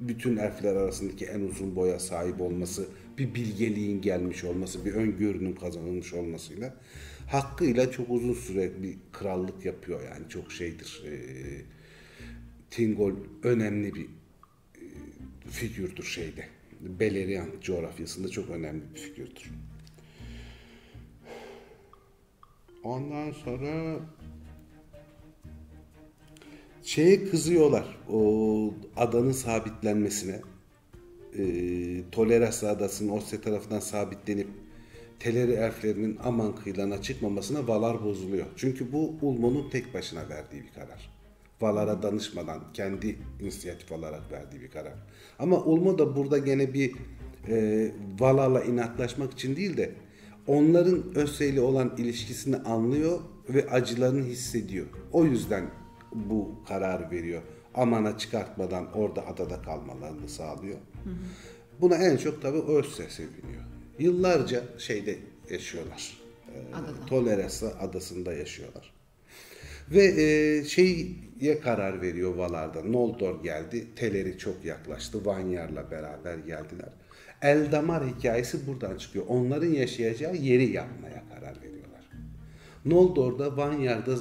bütün 0.00 0.36
elfler 0.36 0.76
arasındaki 0.76 1.24
en 1.24 1.40
uzun 1.40 1.76
boya 1.76 1.98
sahip 1.98 2.40
olması, 2.40 2.88
bir 3.18 3.34
bilgeliğin 3.34 4.00
gelmiş 4.00 4.44
olması, 4.44 4.84
bir 4.84 4.92
öngörünün 4.92 5.52
kazanılmış 5.52 6.14
olmasıyla 6.14 6.74
hakkıyla 7.26 7.90
çok 7.90 8.10
uzun 8.10 8.34
süre 8.34 8.82
bir 8.82 8.96
krallık 9.12 9.64
yapıyor 9.64 10.00
yani 10.02 10.28
çok 10.28 10.52
şeydir. 10.52 11.04
E, 11.06 11.12
Tingol 12.70 13.12
önemli 13.42 13.94
bir 13.94 14.04
e, 14.04 14.08
figürdür 15.50 16.04
şeyde. 16.04 16.44
Beleriand 16.80 17.62
coğrafyasında 17.62 18.28
çok 18.28 18.50
önemli 18.50 18.82
bir 18.94 19.00
figürdür. 19.00 19.50
Ondan 22.82 23.32
sonra 23.32 24.00
şeye 26.86 27.24
kızıyorlar 27.24 27.98
o 28.12 28.74
adanın 28.96 29.32
sabitlenmesine. 29.32 30.40
E, 31.38 31.44
Tolerasa 32.12 32.68
adasının 32.68 33.12
Osya 33.12 33.40
tarafından 33.40 33.80
sabitlenip 33.80 34.48
Teleri 35.18 35.52
elflerinin 35.52 36.18
aman 36.24 36.54
kıyılarına 36.54 37.02
çıkmamasına 37.02 37.68
Valar 37.68 38.04
bozuluyor. 38.04 38.46
Çünkü 38.56 38.92
bu 38.92 39.14
Ulmo'nun 39.22 39.70
tek 39.70 39.94
başına 39.94 40.28
verdiği 40.28 40.62
bir 40.62 40.72
karar. 40.74 41.10
Valar'a 41.60 42.02
danışmadan 42.02 42.60
kendi 42.74 43.18
inisiyatif 43.40 43.92
olarak 43.92 44.32
verdiği 44.32 44.60
bir 44.60 44.70
karar. 44.70 44.94
Ama 45.38 45.56
Ulmo 45.56 45.98
da 45.98 46.16
burada 46.16 46.38
gene 46.38 46.74
bir 46.74 46.92
e, 47.48 47.90
Valar'la 48.20 48.64
inatlaşmak 48.64 49.32
için 49.32 49.56
değil 49.56 49.76
de 49.76 49.90
onların 50.46 51.04
Össe'yle 51.14 51.60
olan 51.60 51.94
ilişkisini 51.98 52.56
anlıyor 52.56 53.20
ve 53.48 53.70
acılarını 53.70 54.24
hissediyor. 54.24 54.86
O 55.12 55.24
yüzden 55.24 55.64
bu 56.12 56.54
karar 56.68 57.10
veriyor. 57.10 57.42
Amana 57.74 58.18
çıkartmadan 58.18 58.92
orada 58.92 59.26
adada 59.26 59.62
kalmalarını 59.62 60.28
sağlıyor. 60.28 60.78
Hı 61.04 61.10
hı. 61.10 61.14
Buna 61.80 61.96
en 61.96 62.16
çok 62.16 62.42
tabii 62.42 62.58
Össe 62.58 63.08
seviniyor. 63.10 63.62
Yıllarca 63.98 64.62
şeyde 64.78 65.18
yaşıyorlar. 65.50 66.16
E, 66.48 67.06
Tolerasa 67.06 67.66
adasında 67.66 68.32
yaşıyorlar. 68.32 68.92
Ve 69.90 70.04
e, 70.04 70.64
şeye 70.64 71.60
karar 71.60 72.02
veriyor 72.02 72.34
Valar'da. 72.34 72.82
Noldor 72.82 73.42
geldi. 73.42 73.86
Teleri 73.96 74.38
çok 74.38 74.64
yaklaştı. 74.64 75.26
Vanyar'la 75.26 75.90
beraber 75.90 76.38
geldiler. 76.38 76.88
Eldamar 77.42 78.06
hikayesi 78.06 78.66
buradan 78.66 78.96
çıkıyor. 78.98 79.24
Onların 79.28 79.72
yaşayacağı 79.72 80.36
yeri 80.36 80.72
yapmaya 80.72 81.24
karar 81.28 81.62
veriyorlar. 81.62 82.10
Noldor'da, 82.84 83.56
Vanyar'da 83.56 84.16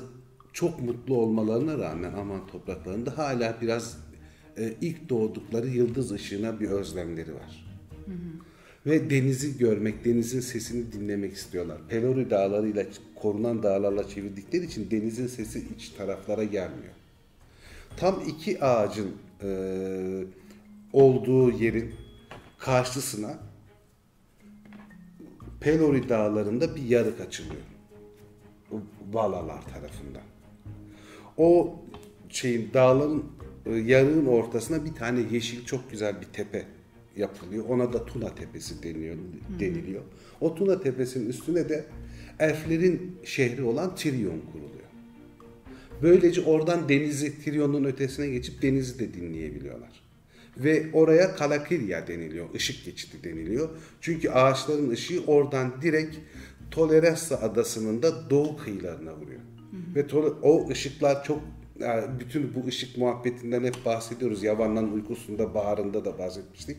çok 0.56 0.82
mutlu 0.82 1.18
olmalarına 1.18 1.78
rağmen 1.78 2.14
aman 2.14 2.48
topraklarında 2.48 3.18
hala 3.18 3.58
biraz 3.62 3.98
e, 4.58 4.74
ilk 4.82 5.10
doğdukları 5.10 5.68
yıldız 5.68 6.12
ışığına 6.12 6.60
bir 6.60 6.70
özlemleri 6.70 7.34
var. 7.34 7.66
Hı 8.06 8.12
hı. 8.12 8.16
Ve 8.86 9.10
denizi 9.10 9.58
görmek, 9.58 10.06
denizin 10.06 10.40
sesini 10.40 10.92
dinlemek 10.92 11.34
istiyorlar. 11.34 11.78
Pelori 11.90 12.30
dağlarıyla, 12.30 12.86
korunan 13.16 13.64
dağlarla 13.64 14.08
çevirdikleri 14.08 14.66
için 14.66 14.92
denizin 14.92 15.28
sesi 15.28 15.64
iç 15.76 15.90
taraflara 15.90 16.44
gelmiyor. 16.44 16.94
Tam 17.98 18.24
iki 18.28 18.64
ağacın 18.64 19.12
e, 19.44 19.50
olduğu 20.94 21.52
yerin 21.52 21.96
karşısına 22.60 23.40
Pelori 25.60 26.10
dağlarında 26.10 26.76
bir 26.76 26.84
yarık 26.84 27.22
açılıyor. 27.22 27.64
Valalar 29.12 29.62
tarafından. 29.62 30.35
O 31.38 31.80
şeyin 32.30 32.70
dağların 32.74 33.24
e, 33.66 33.76
yarığın 33.76 34.26
ortasına 34.26 34.86
bir 34.86 34.94
tane 34.94 35.20
yeşil 35.32 35.66
çok 35.66 35.92
güzel 35.92 36.22
bir 36.22 36.26
tepe 36.26 36.66
yapılıyor. 37.18 37.66
Ona 37.70 37.94
da 37.94 38.06
Tuna 38.06 38.36
Tepesi 38.36 38.84
deniyor, 38.84 39.16
deniliyor. 39.60 40.02
O 40.42 40.56
Tuna 40.56 40.82
Tepesi'nin 40.82 41.30
üstüne 41.30 41.70
de 41.70 41.86
elflerin 42.40 43.18
şehri 43.24 43.64
olan 43.64 43.96
Tirion 43.96 44.42
kuruluyor. 44.52 44.86
Böylece 46.02 46.42
oradan 46.42 46.90
denizi, 46.90 47.44
Tirion'un 47.44 47.84
ötesine 47.84 48.28
geçip 48.28 48.62
denizi 48.62 49.00
de 49.00 49.14
dinleyebiliyorlar. 49.14 50.06
Ve 50.58 50.86
oraya 50.94 51.36
Kalakirya 51.36 52.08
deniliyor, 52.08 52.54
ışık 52.54 52.86
geçidi 52.86 53.24
deniliyor. 53.24 53.70
Çünkü 54.02 54.30
ağaçların 54.30 54.90
ışığı 54.90 55.24
oradan 55.28 55.74
direkt 55.82 56.18
Toleressa 56.72 57.36
adasının 57.36 58.04
da 58.04 58.30
doğu 58.30 58.58
kıyılarına 58.58 59.16
vuruyor. 59.16 59.42
Ve 59.96 60.06
o 60.44 60.70
ışıklar 60.70 61.24
çok 61.24 61.42
yani 61.80 62.20
bütün 62.20 62.56
bu 62.56 62.68
ışık 62.68 62.98
muhabbetinden 62.98 63.64
hep 63.64 63.86
bahsediyoruz. 63.86 64.44
Yavan'dan 64.44 64.94
uykusunda, 64.94 65.54
baharında 65.54 66.06
da 66.06 66.18
bahsetmiştik. 66.18 66.78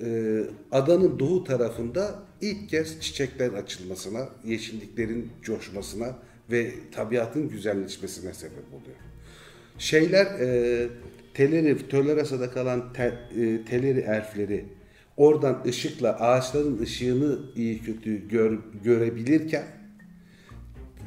Ee, 0.00 0.42
adanın 0.72 1.18
doğu 1.18 1.44
tarafında 1.44 2.14
ilk 2.40 2.68
kez 2.68 3.00
çiçekler 3.00 3.52
açılmasına, 3.52 4.28
yeşilliklerin 4.44 5.30
coşmasına 5.42 6.14
ve 6.50 6.70
tabiatın 6.92 7.48
güzelleşmesine 7.48 8.34
sebep 8.34 8.64
oluyor. 8.72 8.96
Şeyler 9.78 10.26
e, 10.26 10.88
Teleri, 11.34 11.88
Tölerasa'da 11.88 12.50
kalan 12.50 12.92
te, 12.92 13.18
e, 13.36 13.64
Teleri 13.64 14.00
elfleri 14.00 14.64
oradan 15.16 15.62
ışıkla 15.66 16.20
ağaçların 16.20 16.82
ışığını 16.82 17.38
iyi 17.56 17.82
kötü 17.82 18.28
gör, 18.28 18.58
görebilirken 18.84 19.64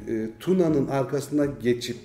e, 0.07 0.29
Tuna'nın 0.39 0.87
arkasına 0.87 1.45
geçip 1.45 1.97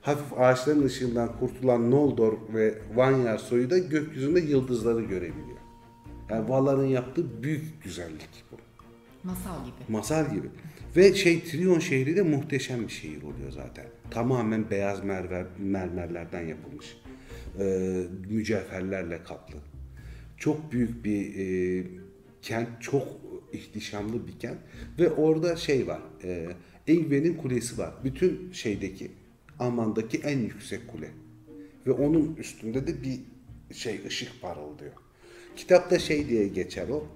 hafif 0.00 0.38
ağaçların 0.38 0.84
ışığından 0.84 1.38
kurtulan 1.38 1.90
Noldor 1.90 2.32
ve 2.54 2.74
Vanyar 2.94 3.38
soyu 3.38 3.70
da 3.70 3.78
gökyüzünde 3.78 4.40
yıldızları 4.40 5.00
görebiliyor. 5.00 5.58
Yani 6.30 6.48
Valar'ın 6.48 6.86
yaptığı 6.86 7.42
büyük 7.42 7.82
güzellik 7.84 8.44
bu. 8.52 8.56
Masal 9.22 9.64
gibi. 9.64 9.92
Masal 9.92 10.30
gibi. 10.30 10.48
Ve 10.96 11.14
şey 11.14 11.44
Trion 11.44 11.78
şehri 11.78 12.16
de 12.16 12.22
muhteşem 12.22 12.82
bir 12.82 12.92
şehir 12.92 13.22
oluyor 13.22 13.50
zaten. 13.50 13.86
Tamamen 14.10 14.70
beyaz 14.70 15.04
mermer, 15.04 15.46
mermerlerden 15.58 16.46
yapılmış. 16.46 16.96
Ee, 17.60 18.02
mücevherlerle 18.28 19.22
kaplı. 19.22 19.58
Çok 20.36 20.72
büyük 20.72 21.04
bir 21.04 21.38
e, 21.38 21.84
kent, 22.42 22.68
çok 22.80 23.08
ihtişamlı 23.52 24.26
bir 24.26 24.38
kent. 24.38 24.58
Ve 24.98 25.10
orada 25.10 25.56
şey 25.56 25.86
var, 25.86 26.00
e, 26.24 26.48
Ingven'in 26.86 27.34
kulesi 27.34 27.78
var. 27.78 27.94
Bütün 28.04 28.52
şeydeki, 28.52 29.10
Aman'daki 29.58 30.18
en 30.18 30.38
yüksek 30.38 30.88
kule. 30.88 31.10
Ve 31.86 31.92
onun 31.92 32.36
üstünde 32.36 32.86
de 32.86 33.02
bir 33.02 33.20
şey 33.74 34.00
ışık 34.06 34.42
parıldıyor. 34.42 34.92
Kitapta 35.56 35.98
şey 35.98 36.28
diye 36.28 36.48
geçer 36.48 36.88
o. 36.88 37.06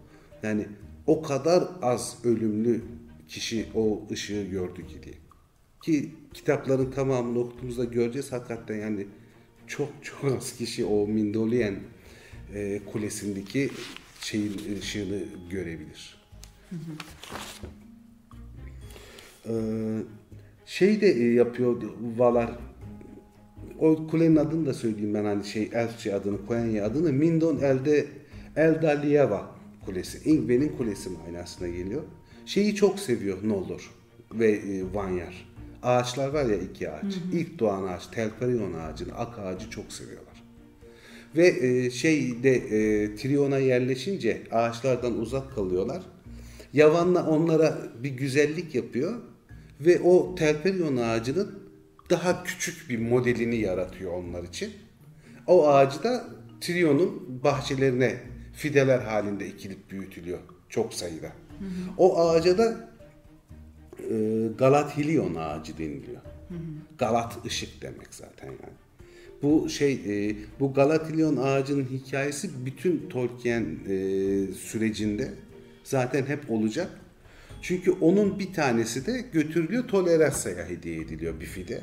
Yani 0.43 0.67
o 1.07 1.23
kadar 1.23 1.69
az 1.83 2.19
ölümlü 2.25 2.83
kişi 3.29 3.67
o 3.75 4.07
ışığı 4.11 4.43
gördü 4.43 4.87
ki 4.87 5.03
diye. 5.03 5.15
Ki 5.83 6.11
kitapların 6.35 6.91
tamamını 6.91 7.39
okuduğumuzda 7.39 7.85
göreceğiz 7.85 8.33
hakikaten 8.33 8.77
yani 8.77 9.07
çok 9.67 9.89
çok 10.03 10.25
az 10.25 10.57
kişi 10.57 10.85
o 10.85 11.07
Mindolian 11.07 11.77
e, 12.55 12.81
kulesindeki 12.93 13.71
şeyin 14.21 14.79
ışığını 14.79 15.25
görebilir. 15.51 16.21
Hı 16.71 16.77
hı. 16.77 16.81
Ee, 19.47 19.53
şey 20.67 21.01
de 21.01 21.07
e, 21.07 21.33
yapıyor 21.33 21.83
Valar 22.17 22.51
o 23.79 24.07
kulenin 24.07 24.37
adını 24.37 24.67
da 24.67 24.75
söyleyeyim 24.75 25.15
ben 25.15 25.25
hani 25.25 25.45
şey 25.45 25.71
Elfçe 25.73 26.15
adını 26.15 26.47
Konya 26.47 26.87
adını 26.87 27.13
Mindon 27.13 27.57
elde 27.57 28.07
Eldalieva 28.57 29.51
kulesi. 29.87 30.31
Ingve'nin 30.31 30.77
kulesi 30.77 31.11
manasına 31.11 31.69
geliyor. 31.69 32.03
Şeyi 32.47 32.75
çok 32.75 32.99
seviyor 32.99 33.39
Noldor 33.45 33.91
ve 34.35 34.51
e, 34.51 34.95
Vanyar. 34.95 35.51
Ağaçlar 35.83 36.29
var 36.29 36.45
ya 36.45 36.57
iki 36.57 36.91
ağaç. 36.91 37.05
Hı 37.05 37.09
hı. 37.09 37.37
İlk 37.37 37.59
doğan 37.59 37.83
ağaç 37.83 38.07
Telperion 38.07 38.73
ağacını, 38.73 39.15
ak 39.15 39.39
ağacı 39.39 39.71
çok 39.71 39.93
seviyorlar. 39.93 40.43
Ve 41.37 41.47
e, 41.47 41.91
şeyde 41.91 42.55
e, 42.55 43.17
Trion'a 43.17 43.59
yerleşince 43.59 44.43
ağaçlardan 44.51 45.19
uzak 45.19 45.55
kalıyorlar. 45.55 46.03
Yavanla 46.73 47.27
onlara 47.27 47.79
bir 48.03 48.11
güzellik 48.11 48.75
yapıyor 48.75 49.15
ve 49.81 50.01
o 50.01 50.35
Telperion 50.35 50.97
ağacının 50.97 51.61
daha 52.11 52.45
küçük 52.45 52.91
bir 52.91 52.99
modelini 52.99 53.57
yaratıyor 53.57 54.13
onlar 54.13 54.45
için. 54.45 54.73
O 55.47 55.69
ağacı 55.69 56.03
da 56.03 56.25
Trion'un 56.61 57.41
bahçelerine 57.45 58.17
fideler 58.53 58.99
halinde 58.99 59.47
ekilip 59.47 59.91
büyütülüyor 59.91 60.39
çok 60.69 60.95
sayıda. 60.95 61.27
Hı 61.27 61.65
hı. 61.65 61.91
O 61.99 62.21
ağaca 62.21 62.59
da 62.59 62.91
e, 64.11 64.47
Galathilion 64.59 65.35
ağacı 65.35 65.79
deniliyor. 65.79 66.23
Hı 66.49 66.55
hı. 66.55 66.59
Galat 66.99 67.47
ışık 67.47 67.83
demek 67.83 68.15
zaten 68.15 68.47
yani. 68.47 68.75
Bu 69.43 69.69
şey 69.69 69.93
e, 69.93 70.37
bu 70.61 70.75
Galathilion 70.75 71.37
ağacının 71.37 71.85
hikayesi 71.85 72.67
bütün 72.67 73.09
Tolkien 73.09 73.79
e, 73.89 73.95
sürecinde 74.53 75.33
zaten 75.85 76.27
hep 76.27 76.51
olacak. 76.51 77.00
Çünkü 77.63 77.91
onun 77.91 78.39
bir 78.39 78.53
tanesi 78.53 79.07
de 79.07 79.25
götürülüyor 79.33 79.89
Tolerasya'ya 79.89 80.69
hediye 80.69 81.01
ediliyor 81.01 81.41
bir 81.41 81.47
fide. 81.47 81.81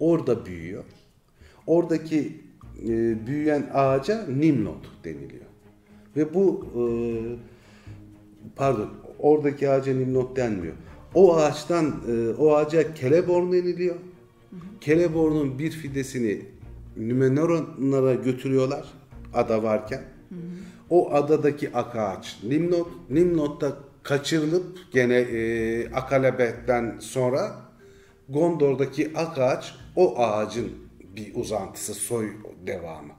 Orada 0.00 0.46
büyüyor. 0.46 0.84
Oradaki 1.66 2.40
e, 2.88 3.26
büyüyen 3.26 3.70
ağaca 3.74 4.26
Nimnot 4.26 4.86
deniliyor. 5.04 5.44
Ve 6.16 6.34
bu 6.34 6.66
e, 6.74 6.82
pardon 8.56 8.90
oradaki 9.18 9.70
ağaca 9.70 9.94
Nimnot 9.94 10.36
denmiyor. 10.36 10.74
O 11.14 11.36
ağaçtan 11.36 11.94
e, 12.08 12.28
o 12.38 12.54
ağaca 12.54 12.94
Celeborn 12.94 13.52
deniliyor. 13.52 13.96
Celeborn'un 14.80 15.58
bir 15.58 15.70
fidesini 15.70 16.42
Numenoronlara 16.96 18.14
götürüyorlar 18.14 18.84
ada 19.34 19.62
varken. 19.62 20.02
Hı 20.28 20.34
hı. 20.34 20.38
O 20.90 21.12
adadaki 21.12 21.76
ak 21.76 21.96
ağaç 21.96 22.38
Nimnot. 22.48 22.88
Nimnot 23.10 23.60
da 23.60 23.76
kaçırılıp 24.02 24.92
gene 24.92 25.16
e, 25.16 25.92
Akalebet'ten 25.94 26.96
sonra 27.00 27.56
Gondor'daki 28.28 29.12
ak 29.16 29.38
ağaç 29.38 29.74
o 29.96 30.18
ağacın 30.18 30.70
bir 31.16 31.34
uzantısı, 31.34 31.94
soy 31.94 32.30
devamı. 32.66 33.12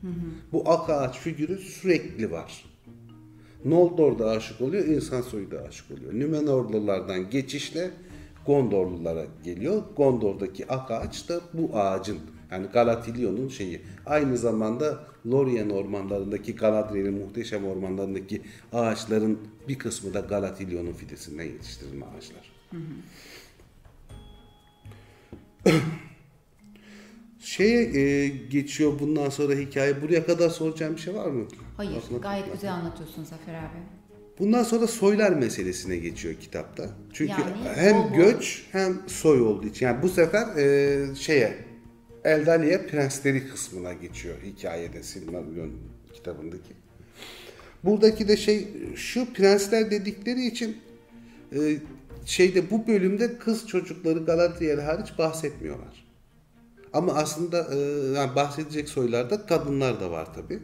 Hı 0.00 0.08
hı. 0.08 0.12
Bu 0.52 0.70
ak 0.70 0.90
ağaç 0.90 1.18
figürü 1.18 1.58
sürekli 1.58 2.30
var. 2.30 2.64
Noldor 3.64 4.18
da 4.18 4.30
aşık 4.30 4.60
oluyor, 4.60 4.84
insan 4.84 5.20
soyu 5.20 5.50
da 5.50 5.62
aşık 5.68 5.90
oluyor. 5.90 6.14
Nümenorlulardan 6.14 7.30
geçişle 7.30 7.90
Gondorlulara 8.46 9.24
geliyor. 9.44 9.82
Gondor'daki 9.96 10.72
ak 10.72 10.90
ağaç 10.90 11.28
da 11.28 11.40
bu 11.52 11.78
ağacın 11.78 12.18
yani 12.50 12.66
Galatilion'un 12.66 13.48
şeyi. 13.48 13.80
Aynı 14.06 14.36
zamanda 14.36 15.04
Lorien 15.26 15.70
ormanlarındaki 15.70 16.56
Galadriel'in 16.56 17.14
muhteşem 17.14 17.66
ormanlarındaki 17.66 18.42
ağaçların 18.72 19.38
bir 19.68 19.78
kısmı 19.78 20.14
da 20.14 20.20
Galatilion'un 20.20 20.92
fidesinden 20.92 21.44
yetiştirilme 21.44 22.06
ağaçlar. 22.06 22.52
Hı 22.70 22.76
hı. 22.76 22.82
Şeye 27.40 28.00
e, 28.00 28.28
geçiyor 28.28 28.98
bundan 29.00 29.28
sonra 29.30 29.54
hikaye. 29.54 30.02
Buraya 30.02 30.26
kadar 30.26 30.48
soracağım 30.48 30.96
bir 30.96 31.00
şey 31.00 31.14
var 31.14 31.26
mı? 31.26 31.44
Hayır, 31.76 31.96
Aslında 31.96 32.18
gayet 32.18 32.44
kitapta. 32.44 32.54
güzel 32.54 32.72
anlatıyorsun 32.72 33.24
Zafer 33.24 33.54
abi. 33.54 33.78
Bundan 34.38 34.62
sonra 34.62 34.86
soylar 34.86 35.32
meselesine 35.32 35.96
geçiyor 35.96 36.34
kitapta. 36.34 36.90
Çünkü 37.12 37.32
yani, 37.32 37.54
hem 37.74 37.94
bol 37.94 38.12
göç 38.14 38.66
hem 38.72 39.02
soy 39.06 39.40
olduğu 39.40 39.66
için. 39.66 39.86
Yani 39.86 40.02
bu 40.02 40.08
sefer 40.08 40.56
e, 40.56 41.14
şeye 41.14 41.72
Eldaliye 42.24 42.86
prensleri 42.86 43.48
kısmına 43.48 43.92
geçiyor 43.92 44.36
hikayede 44.42 45.02
Silmarillion 45.02 45.70
kitabındaki. 46.12 46.81
Buradaki 47.84 48.28
de 48.28 48.36
şey 48.36 48.68
şu 48.96 49.32
prensler 49.32 49.90
dedikleri 49.90 50.46
için 50.46 50.76
e, 51.52 51.76
şeyde 52.24 52.70
bu 52.70 52.86
bölümde 52.86 53.38
kız 53.38 53.66
çocukları 53.66 54.18
Galadriel 54.18 54.80
hariç 54.80 55.18
bahsetmiyorlar. 55.18 56.04
Ama 56.92 57.12
aslında 57.12 57.74
e, 57.74 57.78
yani 58.16 58.36
bahsedecek 58.36 58.88
soylarda 58.88 59.46
kadınlar 59.46 60.00
da 60.00 60.10
var 60.10 60.34
tabi. 60.34 60.58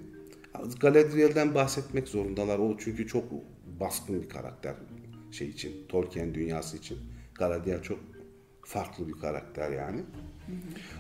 Galadriel'den 0.81 1.55
bahsetmek 1.55 2.09
zorundalar. 2.09 2.59
O 2.59 2.77
çünkü 2.79 3.07
çok 3.07 3.25
baskın 3.81 4.23
bir 4.23 4.29
karakter 4.29 4.75
şey 5.31 5.49
için, 5.49 5.73
Tolkien 5.89 6.35
dünyası 6.35 6.77
için. 6.77 6.99
Galadriel 7.35 7.83
çok 7.83 7.99
farklı 8.65 9.09
bir 9.09 9.13
karakter 9.13 9.71
yani. 9.71 10.01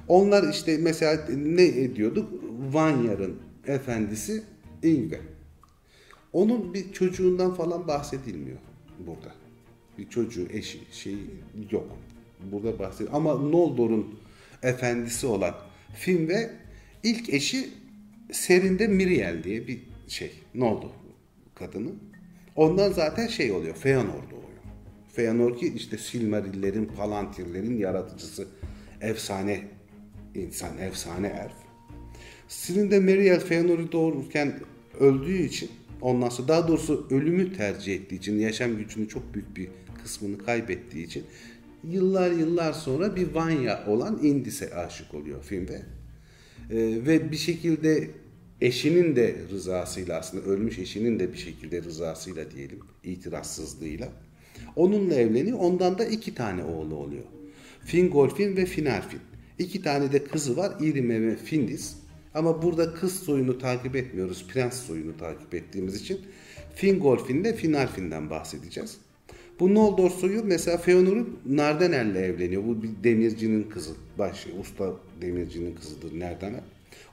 Onlar 0.08 0.52
işte 0.52 0.78
mesela 0.80 1.26
ne 1.36 1.64
ediyorduk? 1.64 2.28
Vanyar'ın 2.72 3.36
efendisi 3.66 4.42
Ingve. 4.82 5.20
Onun 6.32 6.74
bir 6.74 6.92
çocuğundan 6.92 7.54
falan 7.54 7.88
bahsedilmiyor 7.88 8.58
burada. 9.06 9.34
Bir 9.98 10.08
çocuğu, 10.08 10.46
eşi, 10.50 10.78
şey 10.92 11.16
yok. 11.70 11.96
Burada 12.52 12.78
bahsediyor. 12.78 13.10
Ama 13.12 13.34
Noldor'un 13.34 14.18
efendisi 14.62 15.26
olan 15.26 15.54
Finve 15.94 16.50
ilk 17.02 17.28
eşi 17.34 17.68
Serinde 18.32 18.86
Miriel 18.86 19.44
diye 19.44 19.66
bir 19.66 19.80
şey. 20.08 20.30
Noldor 20.54 20.90
kadını. 21.54 21.90
Ondan 22.56 22.92
zaten 22.92 23.26
şey 23.26 23.52
oluyor. 23.52 23.74
Feanor 23.74 24.30
doğuyor. 24.30 24.48
Feanor 25.12 25.58
ki 25.58 25.72
işte 25.76 25.98
Silmarillerin, 25.98 26.84
Palantirlerin 26.84 27.78
yaratıcısı. 27.78 28.48
Efsane 29.00 29.60
insan, 30.34 30.78
efsane 30.78 31.28
elf. 31.28 31.52
Serinde 32.48 33.00
Miriel 33.00 33.40
Feanor'u 33.40 33.92
doğururken 33.92 34.60
öldüğü 35.00 35.42
için 35.42 35.70
ondan 36.00 36.28
sonra 36.28 36.48
daha 36.48 36.68
doğrusu 36.68 37.06
ölümü 37.10 37.52
tercih 37.56 37.94
ettiği 37.94 38.16
için 38.16 38.38
yaşam 38.38 38.76
gücünün 38.76 39.06
çok 39.06 39.34
büyük 39.34 39.56
bir 39.56 39.68
kısmını 40.02 40.38
kaybettiği 40.38 41.06
için 41.06 41.24
yıllar 41.84 42.30
yıllar 42.30 42.72
sonra 42.72 43.16
bir 43.16 43.34
Vanya 43.34 43.84
olan 43.86 44.18
Indis'e 44.22 44.74
aşık 44.74 45.14
oluyor 45.14 45.42
filmde. 45.42 45.82
Ee, 46.70 46.76
ve 47.06 47.32
bir 47.32 47.36
şekilde 47.36 48.10
eşinin 48.60 49.16
de 49.16 49.36
rızasıyla 49.50 50.18
aslında 50.18 50.44
ölmüş 50.44 50.78
eşinin 50.78 51.18
de 51.18 51.32
bir 51.32 51.38
şekilde 51.38 51.82
rızasıyla 51.82 52.50
diyelim 52.50 52.78
itirazsızlığıyla 53.04 54.08
onunla 54.76 55.14
evleniyor. 55.14 55.58
Ondan 55.58 55.98
da 55.98 56.04
iki 56.04 56.34
tane 56.34 56.64
oğlu 56.64 56.94
oluyor. 56.94 57.24
Fingolfin 57.84 58.56
ve 58.56 58.66
Finarfin. 58.66 59.20
İki 59.58 59.82
tane 59.82 60.12
de 60.12 60.24
kızı 60.24 60.56
var 60.56 60.72
Irime 60.80 61.22
ve 61.22 61.36
Findis. 61.36 61.94
Ama 62.34 62.62
burada 62.62 62.94
kız 62.94 63.22
soyunu 63.22 63.58
takip 63.58 63.96
etmiyoruz. 63.96 64.46
Prens 64.48 64.82
soyunu 64.86 65.16
takip 65.16 65.54
ettiğimiz 65.54 65.94
için 65.94 66.20
Fingolfin 66.74 67.40
ile 67.40 67.54
Finarfin'den 67.54 68.30
bahsedeceğiz. 68.30 68.98
Bu 69.60 69.74
Noldor 69.74 70.10
soyu 70.10 70.44
mesela 70.44 70.76
Feanor'un 70.78 71.38
Nardanel'le 71.46 72.16
evleniyor. 72.16 72.64
Bu 72.64 72.82
bir 72.82 72.90
demircinin 73.04 73.62
kızı. 73.62 73.92
Baş, 74.18 74.46
usta 74.60 74.92
demircinin 75.20 75.74
kızıdır 75.74 76.20
Nardanel. 76.20 76.64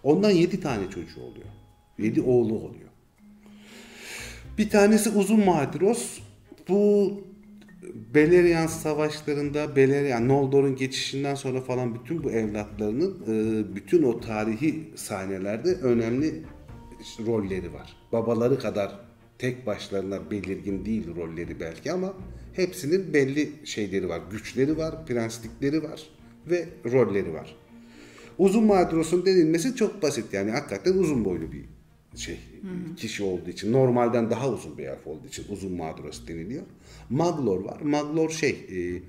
Ondan 0.03 0.31
yedi 0.31 0.59
tane 0.59 0.89
çocuğu 0.89 1.21
oluyor. 1.21 1.47
Yedi 1.99 2.21
oğlu 2.21 2.53
oluyor. 2.53 2.89
Bir 4.57 4.69
tanesi 4.69 5.09
Uzun 5.09 5.45
Madros. 5.45 6.19
Bu 6.69 7.13
Beleriand 8.13 8.69
savaşlarında 8.69 9.75
Beleriand, 9.75 10.29
Noldor'un 10.29 10.75
geçişinden 10.75 11.35
sonra 11.35 11.61
falan 11.61 11.95
bütün 11.95 12.23
bu 12.23 12.31
evlatlarının 12.31 13.23
e, 13.27 13.75
bütün 13.75 14.03
o 14.03 14.19
tarihi 14.19 14.83
sahnelerde 14.95 15.75
önemli 15.75 16.43
rolleri 17.25 17.73
var. 17.73 17.97
Babaları 18.11 18.59
kadar 18.59 18.99
tek 19.37 19.65
başlarına 19.65 20.31
belirgin 20.31 20.85
değil 20.85 21.15
rolleri 21.15 21.59
belki 21.59 21.91
ama 21.91 22.13
hepsinin 22.53 23.13
belli 23.13 23.51
şeyleri 23.63 24.09
var. 24.09 24.21
Güçleri 24.31 24.77
var, 24.77 25.05
prenslikleri 25.05 25.83
var 25.83 26.09
ve 26.47 26.65
rolleri 26.91 27.33
var. 27.33 27.55
Uzun 28.37 28.63
Madros'un 28.63 29.25
denilmesi 29.25 29.75
çok 29.75 30.01
basit 30.01 30.33
yani 30.33 30.51
hakikaten 30.51 30.93
uzun 30.93 31.25
boylu 31.25 31.51
bir 31.51 31.74
şey 32.15 32.39
hı 32.61 32.67
hı. 32.67 32.95
kişi 32.95 33.23
olduğu 33.23 33.49
için 33.49 33.73
normalden 33.73 34.29
daha 34.29 34.49
uzun 34.49 34.77
bir 34.77 34.85
elf 34.85 35.07
olduğu 35.07 35.27
için 35.27 35.45
uzun 35.49 35.71
Madros 35.71 36.27
deniliyor. 36.27 36.63
Maglor 37.09 37.65
var. 37.65 37.81
Maglor 37.81 38.29
şey 38.29 38.49
e, 38.49 39.01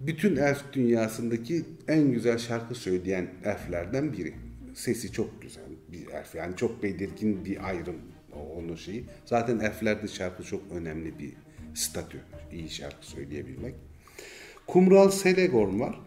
bütün 0.00 0.36
elf 0.36 0.72
dünyasındaki 0.72 1.64
en 1.88 2.12
güzel 2.12 2.38
şarkı 2.38 2.74
söyleyen 2.74 3.30
elflerden 3.44 4.12
biri. 4.12 4.34
Sesi 4.74 5.12
çok 5.12 5.42
güzel 5.42 5.64
bir 5.92 6.06
elf. 6.06 6.34
Yani 6.34 6.56
çok 6.56 6.82
belirgin 6.82 7.44
bir 7.44 7.68
ayrım 7.68 7.96
onun 8.56 8.76
şeyi. 8.76 9.04
Zaten 9.24 9.58
elflerde 9.58 10.08
şarkı 10.08 10.44
çok 10.44 10.62
önemli 10.72 11.18
bir 11.18 11.32
statü. 11.74 12.20
iyi 12.52 12.70
şarkı 12.70 13.06
söyleyebilmek. 13.06 13.74
Kumral 14.66 15.10
Selegorn 15.10 15.80
var. 15.80 16.00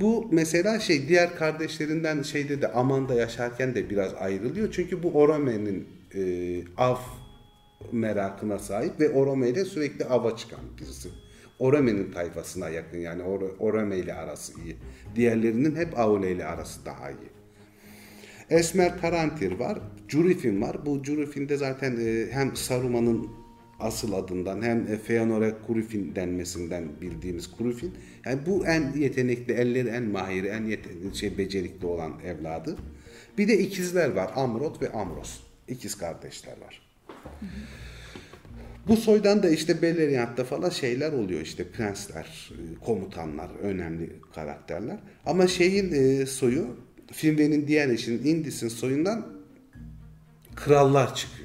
Bu 0.00 0.28
mesela 0.32 0.80
şey 0.80 1.08
diğer 1.08 1.36
kardeşlerinden 1.36 2.22
şeyde 2.22 2.62
de 2.62 2.72
Amanda 2.72 3.14
yaşarken 3.14 3.74
de 3.74 3.90
biraz 3.90 4.14
ayrılıyor. 4.14 4.72
Çünkü 4.72 5.02
bu 5.02 5.10
Orome'nin 5.12 5.88
e, 6.14 6.22
av 6.76 6.96
merakına 7.92 8.58
sahip 8.58 9.00
ve 9.00 9.10
Orome 9.10 9.48
ile 9.48 9.64
sürekli 9.64 10.04
ava 10.04 10.36
çıkan 10.36 10.60
birisi. 10.80 11.08
Orome'nin 11.58 12.12
tayfasına 12.12 12.68
yakın 12.68 12.98
yani 12.98 13.22
Orome 13.58 13.98
ile 13.98 14.14
arası 14.14 14.52
iyi. 14.64 14.76
Diğerlerinin 15.16 15.76
hep 15.76 15.98
Aule 15.98 16.32
ile 16.32 16.46
arası 16.46 16.84
daha 16.84 17.10
iyi. 17.10 17.34
Esmer 18.50 19.00
Tarantir 19.00 19.52
var, 19.52 19.78
Jurifin 20.08 20.62
var. 20.62 20.86
Bu 20.86 21.04
Jurifin'de 21.04 21.56
zaten 21.56 21.96
e, 22.00 22.26
hem 22.30 22.56
Saruman'ın 22.56 23.43
asıl 23.80 24.12
adından 24.12 24.62
hem 24.62 24.98
Feanor'a 24.98 25.62
Kurufin 25.66 26.14
denmesinden 26.14 26.88
bildiğimiz 27.00 27.50
Kurufin. 27.50 27.94
Yani 28.26 28.46
bu 28.46 28.66
en 28.66 28.92
yetenekli, 28.92 29.52
elleri 29.52 29.88
en 29.88 30.02
mahiri, 30.02 30.46
en 30.46 31.12
şey, 31.12 31.38
becerikli 31.38 31.86
olan 31.86 32.12
evladı. 32.24 32.76
Bir 33.38 33.48
de 33.48 33.58
ikizler 33.58 34.10
var. 34.10 34.30
Amrot 34.36 34.82
ve 34.82 34.92
Amros. 34.92 35.40
İkiz 35.68 35.98
kardeşler 35.98 36.60
var. 36.60 36.82
Bu 38.88 38.96
soydan 38.96 39.42
da 39.42 39.48
işte 39.48 39.82
Beleriand'da 39.82 40.44
falan 40.44 40.70
şeyler 40.70 41.12
oluyor 41.12 41.40
işte 41.40 41.68
prensler, 41.68 42.52
komutanlar, 42.84 43.50
önemli 43.62 44.10
karakterler. 44.34 44.98
Ama 45.26 45.46
şeyin 45.46 45.92
e, 45.92 46.26
soyu, 46.26 46.76
Finwë'nin 47.12 47.68
diğer 47.68 47.88
eşinin 47.88 48.24
Indis'in 48.24 48.68
soyundan 48.68 49.26
krallar 50.56 51.14
çıkıyor. 51.14 51.43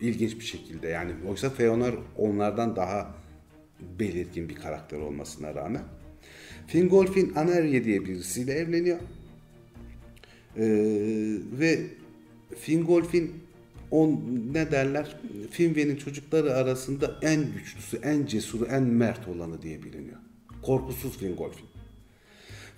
İlginç 0.00 0.38
bir 0.38 0.44
şekilde 0.44 0.88
yani. 0.88 1.12
Oysa 1.28 1.50
Feanor 1.50 1.94
onlardan 2.16 2.76
daha 2.76 3.14
belirgin 3.98 4.48
bir 4.48 4.54
karakter 4.54 4.98
olmasına 4.98 5.54
rağmen. 5.54 5.82
Fingolfin 6.66 7.34
Anerye 7.34 7.84
diye 7.84 8.04
birisiyle 8.04 8.52
evleniyor. 8.52 8.98
Ee, 10.56 10.62
ve 11.58 11.80
Fingolfin 12.60 13.32
on 13.90 14.24
ne 14.52 14.70
derler? 14.70 15.16
Finwë'nin 15.50 15.96
çocukları 15.96 16.54
arasında 16.54 17.18
en 17.22 17.52
güçlüsü, 17.52 17.96
en 17.96 18.26
cesuru, 18.26 18.64
en 18.64 18.82
mert 18.82 19.28
olanı 19.28 19.62
diye 19.62 19.82
biliniyor. 19.82 20.18
Korkusuz 20.62 21.18
Fingolfin. 21.18 21.66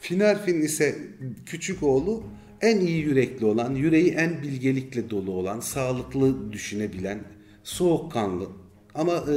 Finarfin 0.01 0.61
ise 0.61 0.99
küçük 1.47 1.83
oğlu 1.83 2.25
en 2.63 2.81
iyi 2.81 2.99
yürekli 2.99 3.47
olan, 3.47 3.75
yüreği 3.75 4.11
en 4.11 4.43
bilgelikle 4.43 5.11
dolu 5.11 5.31
olan, 5.31 5.61
sağlıklı 5.61 6.53
düşünebilen, 6.53 7.25
soğukkanlı 7.65 8.47
ama 8.95 9.13
e, 9.13 9.37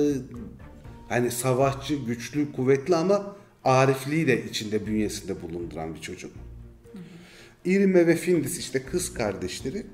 hani 1.10 1.32
savaşçı, 1.32 1.96
güçlü, 1.96 2.52
kuvvetli 2.52 2.96
ama 2.96 3.36
arifliği 3.64 4.28
de 4.28 4.46
içinde 4.46 4.88
bünyesinde 4.88 5.42
bulunduran 5.42 5.96
bir 5.96 6.02
çocuk. 6.02 6.32
Irme 7.66 8.08
ve 8.08 8.16
Findis 8.16 8.60
işte 8.60 8.84
kız 8.84 9.14
kardeşleri. 9.14 9.86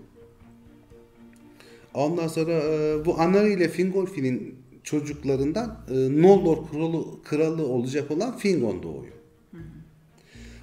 Ondan 1.94 2.28
sonra 2.28 2.52
e, 2.52 3.06
bu 3.06 3.20
Anari 3.20 3.54
ile 3.54 3.70
Fingolfin'in 3.70 4.56
çocuklarından 4.84 5.86
e, 5.90 6.22
Noldor 6.22 6.70
kralı, 6.72 7.24
kralı 7.24 7.68
olacak 7.68 8.12
olan 8.12 8.38
Fingon 8.38 8.84
doğuyor. 8.84 9.21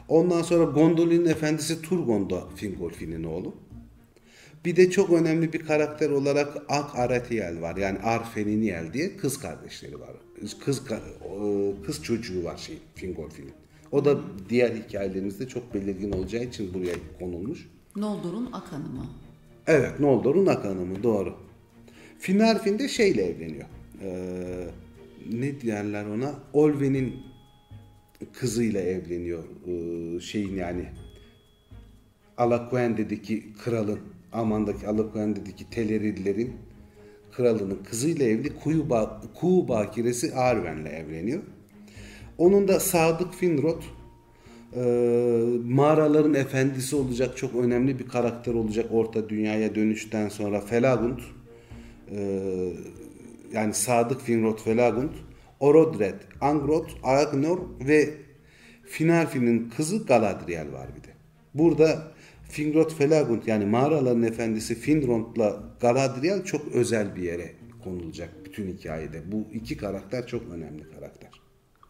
Ondan 0.09 0.43
sonra 0.43 0.65
Gondolin'in 0.65 1.27
efendisi 1.27 1.83
Turgon 1.83 2.31
da 2.31 2.49
Fingolfin'in 2.57 3.25
oğlu. 3.25 3.55
Bir 4.65 4.77
de 4.77 4.91
çok 4.91 5.11
önemli 5.11 5.53
bir 5.53 5.67
karakter 5.67 6.11
olarak 6.11 6.57
Ak 6.69 6.99
Aratiel 6.99 7.61
var. 7.61 7.77
Yani 7.77 7.99
Arfeniniel 7.99 8.93
diye 8.93 9.17
kız 9.17 9.39
kardeşleri 9.39 10.01
var. 10.01 10.11
Kız 10.65 10.83
kız 11.87 12.03
çocuğu 12.03 12.45
var 12.45 12.57
şey 12.57 12.79
Fingolfin'in. 12.95 13.53
O 13.93 14.05
da 14.05 14.19
diğer 14.49 14.71
hikayelerimizde 14.75 15.49
çok 15.49 15.75
belirgin 15.75 16.13
olacağı 16.13 16.45
için 16.45 16.75
buraya 16.75 16.95
konulmuş. 17.19 17.69
Noldor'un 17.97 18.49
Akan'ı 18.53 18.89
mı? 18.89 19.07
Evet, 19.67 20.01
Noldor'un 20.01 20.47
Akan'ı 20.47 20.87
mı? 20.87 21.03
Doğru. 21.03 21.35
Finarfin 22.19 22.79
de 22.79 22.89
şeyle 22.89 23.23
evleniyor. 23.23 23.67
Ee, 24.03 24.67
ne 25.33 25.61
diyorlar 25.61 26.07
ona? 26.07 26.35
Olwen'in 26.53 27.17
kızıyla 28.33 28.81
evleniyor. 28.81 29.45
Ee, 29.67 30.21
şeyin 30.21 30.57
yani 30.57 30.85
Alaquende'deki 32.37 33.53
kralın 33.65 34.01
Aman'daki 34.33 34.89
Alaquende'deki 34.89 35.71
Telerillerin 35.71 36.53
kralının 37.33 37.79
kızıyla 37.91 38.27
evli 38.27 38.55
Kuyu, 38.55 38.91
ba 38.91 39.21
Kuğu 39.35 39.69
Bakiresi 39.69 40.35
Arwen'le 40.35 40.87
evleniyor. 40.87 41.43
Onun 42.39 42.69
da 42.69 42.81
Sadık 42.81 43.35
Finrod 43.35 43.83
e, 44.77 44.83
mağaraların 45.65 46.35
efendisi 46.35 46.97
olacak 46.97 47.37
çok 47.37 47.55
önemli 47.55 47.99
bir 47.99 48.09
karakter 48.09 48.55
olacak 48.55 48.87
orta 48.91 49.29
dünyaya 49.29 49.75
dönüşten 49.75 50.29
sonra 50.29 50.61
Felagund 50.61 51.19
e, 52.11 52.51
yani 53.53 53.75
Sadık 53.75 54.21
Finrod 54.21 54.59
Felagund 54.59 55.11
Orodred, 55.61 56.21
Angrod, 56.41 56.89
Agnor 57.03 57.59
ve 57.81 58.15
Finarfin'in 58.85 59.71
kızı 59.77 60.07
Galadriel 60.07 60.73
var 60.73 60.89
bir 60.97 61.05
de. 61.05 61.13
Burada 61.55 62.13
Finrod 62.49 62.91
Felagund 62.91 63.43
yani 63.47 63.67
mağaraların 63.67 64.23
efendisi 64.23 64.75
Finrod'la 64.75 65.63
Galadriel 65.81 66.45
çok 66.45 66.69
özel 66.73 67.17
bir 67.17 67.23
yere 67.23 67.53
konulacak 67.85 68.31
bütün 68.45 68.73
hikayede. 68.77 69.33
Bu 69.33 69.47
iki 69.53 69.77
karakter 69.77 70.27
çok 70.27 70.53
önemli 70.53 70.91
karakter. 70.95 71.31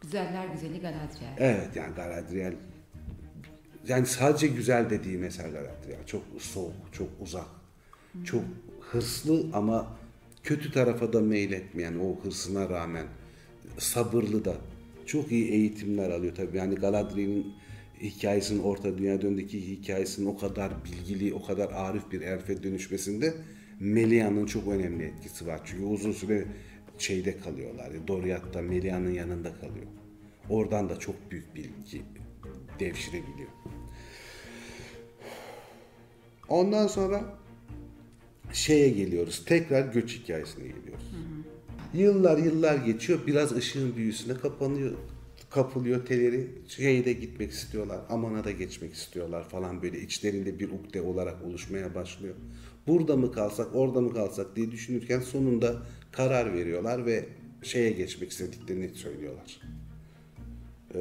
Güzeller 0.02 0.46
güzeli 0.46 0.81
Galadriel. 0.81 1.35
Evet 1.38 1.68
yani 1.76 1.94
Galadriel 1.94 2.54
yani 3.88 4.07
sadece 4.07 4.46
güzel 4.46 4.90
dediği 4.90 5.18
mesela 5.18 5.48
Galadriel. 5.48 6.07
Çok 6.07 6.22
soğuk, 6.38 6.74
çok 6.92 7.09
uzak, 7.20 7.46
Hı. 8.12 8.24
çok 8.24 8.42
hırslı 8.81 9.46
ama 9.52 9.96
kötü 10.42 10.72
tarafa 10.72 11.12
da 11.12 11.20
meyletmeyen 11.20 11.98
o 11.98 12.24
hırsına 12.24 12.68
rağmen 12.68 13.07
sabırlı 13.79 14.45
da 14.45 14.55
çok 15.07 15.33
iyi 15.33 15.51
eğitimler 15.51 16.11
alıyor 16.11 16.35
tabii. 16.35 16.57
Yani 16.57 16.75
Galadriel'in 16.75 17.55
hikayesinin 18.01 18.62
Orta 18.62 18.99
Dünya 18.99 19.23
döndeki 19.23 19.69
hikayesinin 19.69 20.27
o 20.27 20.38
kadar 20.38 20.73
bilgili, 20.85 21.35
o 21.35 21.43
kadar 21.43 21.73
arif 21.73 22.12
bir 22.12 22.21
elfe 22.21 22.62
dönüşmesinde 22.62 23.35
Melia'nın 23.81 24.47
çok 24.47 24.69
önemli 24.69 25.05
etkisi 25.05 25.47
var. 25.47 25.61
Çünkü 25.64 25.85
uzun 25.85 26.12
süre 26.12 26.45
şeyde 26.99 27.38
kalıyorlar. 27.38 28.09
Doriath'ta 28.09 28.62
Melia'nın 28.62 29.11
yanında 29.11 29.55
kalıyor. 29.55 29.87
Oradan 30.51 30.88
da 30.88 30.99
çok 30.99 31.31
büyük 31.31 31.55
bilgi 31.55 32.03
devşirebiliyor. 32.81 33.49
Ondan 36.49 36.87
sonra 36.87 37.38
şeye 38.53 38.88
geliyoruz. 38.88 39.45
Tekrar 39.45 39.93
göç 39.93 40.19
hikayesine 40.19 40.64
geliyoruz. 40.64 41.05
Hı. 41.12 41.28
Yıllar 41.94 42.38
yıllar 42.38 42.77
geçiyor. 42.77 43.20
Biraz 43.27 43.53
ışığın 43.53 43.96
büyüsüne 43.96 44.35
kapanıyor. 44.35 44.92
Kapılıyor 45.51 46.07
teleri. 46.07 46.51
Şeye 46.68 47.05
de 47.05 47.12
gitmek 47.12 47.51
istiyorlar. 47.51 48.01
Aman'a 48.09 48.44
da 48.44 48.51
geçmek 48.51 48.94
istiyorlar 48.94 49.48
falan 49.48 49.83
böyle. 49.83 50.01
içlerinde 50.01 50.59
bir 50.59 50.70
ukde 50.70 51.03
olarak 51.03 51.42
oluşmaya 51.42 51.94
başlıyor. 51.94 52.35
Burada 52.87 53.16
mı 53.16 53.33
kalsak, 53.33 53.74
orada 53.74 54.01
mı 54.01 54.14
kalsak 54.14 54.57
diye 54.57 54.70
düşünürken 54.70 55.20
sonunda 55.20 55.77
karar 56.12 56.55
veriyorlar 56.55 57.07
ve 57.07 57.24
şeye 57.62 57.90
geçmek 57.90 58.31
istediklerini 58.31 58.94
söylüyorlar. 58.94 59.61
Ee, 60.94 60.98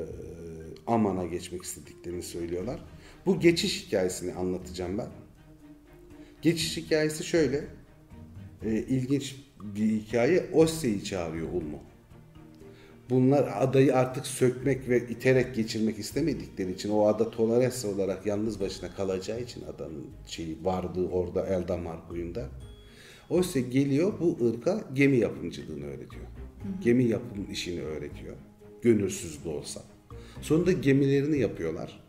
Aman'a 0.87 1.25
geçmek 1.25 1.63
istediklerini 1.63 2.23
söylüyorlar. 2.23 2.79
Bu 3.25 3.39
geçiş 3.39 3.87
hikayesini 3.87 4.33
anlatacağım 4.33 4.97
ben. 4.97 5.09
Geçiş 6.41 6.77
hikayesi 6.77 7.23
şöyle. 7.23 7.67
E, 8.63 8.71
ilginç 8.71 9.35
bir 9.61 9.89
hikaye. 9.89 10.45
Osse'yi 10.53 11.03
çağırıyor 11.03 11.47
Ulmo. 11.47 11.79
Bunlar 13.09 13.49
adayı 13.61 13.95
artık 13.95 14.27
sökmek 14.27 14.89
ve 14.89 15.07
iterek 15.09 15.55
geçirmek 15.55 15.99
istemedikleri 15.99 16.71
için 16.71 16.89
o 16.89 17.05
ada 17.05 17.31
Tolaressa 17.31 17.87
olarak 17.87 18.25
yalnız 18.25 18.59
başına 18.59 18.95
kalacağı 18.95 19.41
için 19.41 19.63
adanın 19.75 20.05
şeyi 20.27 20.57
vardığı 20.63 21.07
orada 21.07 21.47
Eldamar 21.47 22.07
kuyunda. 22.07 22.49
Osse 23.29 23.61
geliyor 23.61 24.13
bu 24.19 24.47
ırka 24.47 24.83
gemi 24.93 25.17
yapımcılığını 25.17 25.85
öğretiyor. 25.85 26.25
Gemi 26.83 27.03
yapım 27.03 27.51
işini 27.51 27.81
öğretiyor. 27.81 28.35
Gönülsüz 28.81 29.45
de 29.45 29.49
olsa. 29.49 29.81
Sonunda 30.41 30.71
gemilerini 30.71 31.39
yapıyorlar. 31.39 31.99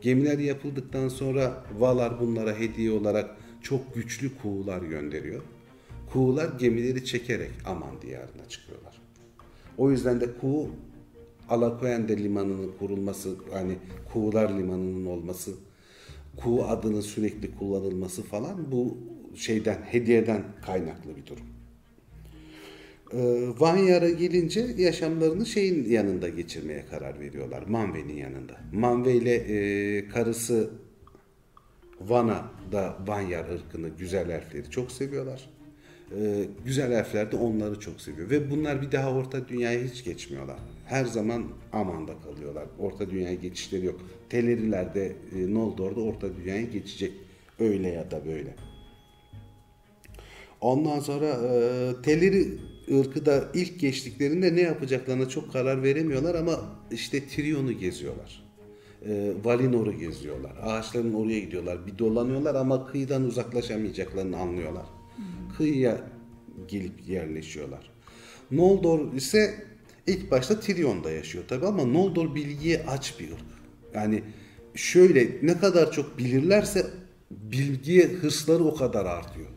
Gemiler 0.00 0.38
yapıldıktan 0.38 1.08
sonra 1.08 1.64
Valar 1.78 2.20
bunlara 2.20 2.58
hediye 2.58 2.90
olarak 2.90 3.36
çok 3.62 3.94
güçlü 3.94 4.30
kuğular 4.42 4.82
gönderiyor. 4.82 5.42
Kuğular 6.16 6.48
gemileri 6.58 7.04
çekerek 7.04 7.50
Aman 7.66 8.02
diyarına 8.02 8.48
çıkıyorlar. 8.48 9.02
O 9.78 9.90
yüzden 9.90 10.20
de 10.20 10.26
kuğu 10.40 10.70
Alakoyende 11.48 12.24
limanının 12.24 12.72
kurulması, 12.78 13.34
hani 13.52 13.76
Kuğular 14.12 14.58
limanının 14.58 15.06
olması, 15.06 15.54
Kuğu 16.36 16.64
adının 16.64 17.00
sürekli 17.00 17.56
kullanılması 17.56 18.22
falan 18.22 18.72
bu 18.72 18.98
şeyden, 19.34 19.78
hediyeden 19.82 20.44
kaynaklı 20.66 21.16
bir 21.16 21.26
durum. 21.26 21.46
Ee, 23.12 23.48
Vanyar'a 23.58 24.10
gelince 24.10 24.60
yaşamlarını 24.76 25.46
şeyin 25.46 25.90
yanında 25.90 26.28
geçirmeye 26.28 26.84
karar 26.90 27.20
veriyorlar. 27.20 27.62
Manve'nin 27.62 28.16
yanında. 28.16 28.60
Manve 28.72 29.14
ile 29.14 29.34
e, 29.34 30.08
karısı 30.08 30.70
Vana 32.00 32.50
da 32.72 32.96
Vanyar 33.06 33.48
ırkını, 33.48 33.88
güzel 33.88 34.28
elfleri 34.28 34.70
çok 34.70 34.92
seviyorlar. 34.92 35.55
Ee, 36.12 36.44
güzel 36.64 36.92
elfler 36.92 37.32
de 37.32 37.36
onları 37.36 37.80
çok 37.80 38.00
seviyor. 38.00 38.30
Ve 38.30 38.50
bunlar 38.50 38.82
bir 38.82 38.92
daha 38.92 39.12
Orta 39.12 39.48
Dünya'ya 39.48 39.80
hiç 39.84 40.04
geçmiyorlar. 40.04 40.56
Her 40.84 41.04
zaman 41.04 41.44
Aman'da 41.72 42.12
kalıyorlar. 42.24 42.64
Orta 42.78 43.10
Dünya'ya 43.10 43.34
geçişleri 43.34 43.86
yok. 43.86 44.00
Teleriler 44.28 44.94
de 44.94 45.12
e, 45.36 45.54
Noldor'da 45.54 46.00
Orta 46.00 46.36
Dünya'ya 46.36 46.62
geçecek. 46.62 47.12
Öyle 47.58 47.88
ya 47.88 48.10
da 48.10 48.26
böyle. 48.26 48.54
Ondan 50.60 51.00
sonra 51.00 51.26
e, 51.26 51.92
Teleri 52.02 52.48
ırkı 52.98 53.26
da 53.26 53.44
ilk 53.54 53.80
geçtiklerinde 53.80 54.56
ne 54.56 54.60
yapacaklarına 54.60 55.28
çok 55.28 55.52
karar 55.52 55.82
veremiyorlar 55.82 56.34
ama 56.34 56.60
işte 56.90 57.24
Tirion'u 57.24 57.72
geziyorlar. 57.72 58.42
E, 59.08 59.32
Valinor'u 59.44 59.92
geziyorlar. 59.98 60.52
Ağaçların 60.62 61.14
oraya 61.14 61.40
gidiyorlar. 61.40 61.86
Bir 61.86 61.98
dolanıyorlar 61.98 62.54
ama 62.54 62.86
kıyıdan 62.86 63.24
uzaklaşamayacaklarını 63.24 64.36
anlıyorlar. 64.36 64.86
Kıyıya 65.56 66.00
gelip 66.68 67.08
yerleşiyorlar. 67.08 67.90
Noldor 68.50 69.12
ise 69.12 69.64
ilk 70.06 70.30
başta 70.30 70.60
Tirion'da 70.60 71.10
yaşıyor 71.10 71.44
tabi 71.48 71.66
ama 71.66 71.84
Noldor 71.84 72.34
bilgiye 72.34 72.84
aç 72.86 73.20
bir 73.20 73.30
ırk. 73.32 73.44
Yani 73.94 74.22
şöyle 74.74 75.28
ne 75.42 75.58
kadar 75.58 75.92
çok 75.92 76.18
bilirlerse 76.18 76.86
bilgiye 77.30 78.06
hırsları 78.06 78.64
o 78.64 78.74
kadar 78.74 79.04
artıyor. 79.06 79.48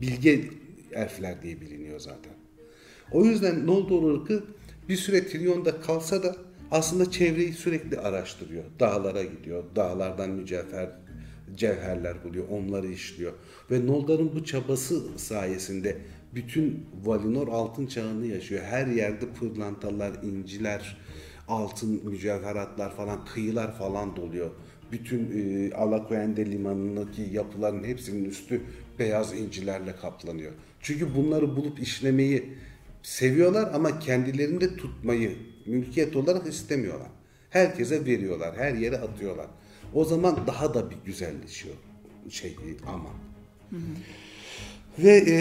Bilge 0.00 0.44
elfler 0.92 1.42
diye 1.42 1.60
biliniyor 1.60 2.00
zaten. 2.00 2.32
O 3.12 3.24
yüzden 3.24 3.66
Noldor 3.66 4.20
ırkı 4.20 4.44
bir 4.88 4.96
süre 4.96 5.26
Tirion'da 5.26 5.80
kalsa 5.80 6.22
da 6.22 6.36
aslında 6.70 7.10
çevreyi 7.10 7.52
sürekli 7.52 7.98
araştırıyor. 7.98 8.64
Dağlara 8.80 9.22
gidiyor. 9.22 9.64
Dağlardan 9.76 10.30
mücevher, 10.30 10.90
cevherler 11.56 12.24
buluyor. 12.24 12.48
Onları 12.48 12.86
işliyor. 12.86 13.32
Ve 13.70 13.86
Noldor'un 13.86 14.34
bu 14.34 14.44
çabası 14.44 15.18
sayesinde 15.18 15.96
bütün 16.34 16.86
Valinor 17.04 17.48
altın 17.48 17.86
çağını 17.86 18.26
yaşıyor. 18.26 18.62
Her 18.62 18.86
yerde 18.86 19.26
pırlantalar, 19.40 20.12
inciler, 20.22 20.96
altın 21.48 22.00
mücevheratlar 22.04 22.96
falan, 22.96 23.24
kıyılar 23.24 23.78
falan 23.78 24.16
doluyor. 24.16 24.50
Bütün 24.92 25.30
e, 25.36 25.74
Alakoyende 25.74 26.46
limanındaki 26.46 27.22
yapıların 27.32 27.84
hepsinin 27.84 28.24
üstü 28.24 28.60
beyaz 28.98 29.34
incilerle 29.34 29.96
kaplanıyor. 29.96 30.52
Çünkü 30.80 31.14
bunları 31.14 31.56
bulup 31.56 31.80
işlemeyi 31.80 32.44
seviyorlar 33.02 33.70
ama 33.74 33.98
kendilerinde 33.98 34.76
tutmayı 34.76 35.36
mülkiyet 35.66 36.16
olarak 36.16 36.46
istemiyorlar. 36.46 37.08
Herkese 37.50 38.06
veriyorlar, 38.06 38.56
her 38.56 38.74
yere 38.74 38.96
atıyorlar. 38.96 39.46
O 39.94 40.04
zaman 40.04 40.38
daha 40.46 40.74
da 40.74 40.90
bir 40.90 40.96
güzelleşiyor 41.04 41.74
şey 42.30 42.56
ama. 42.86 43.10
Ve 44.98 45.24
e, 45.28 45.38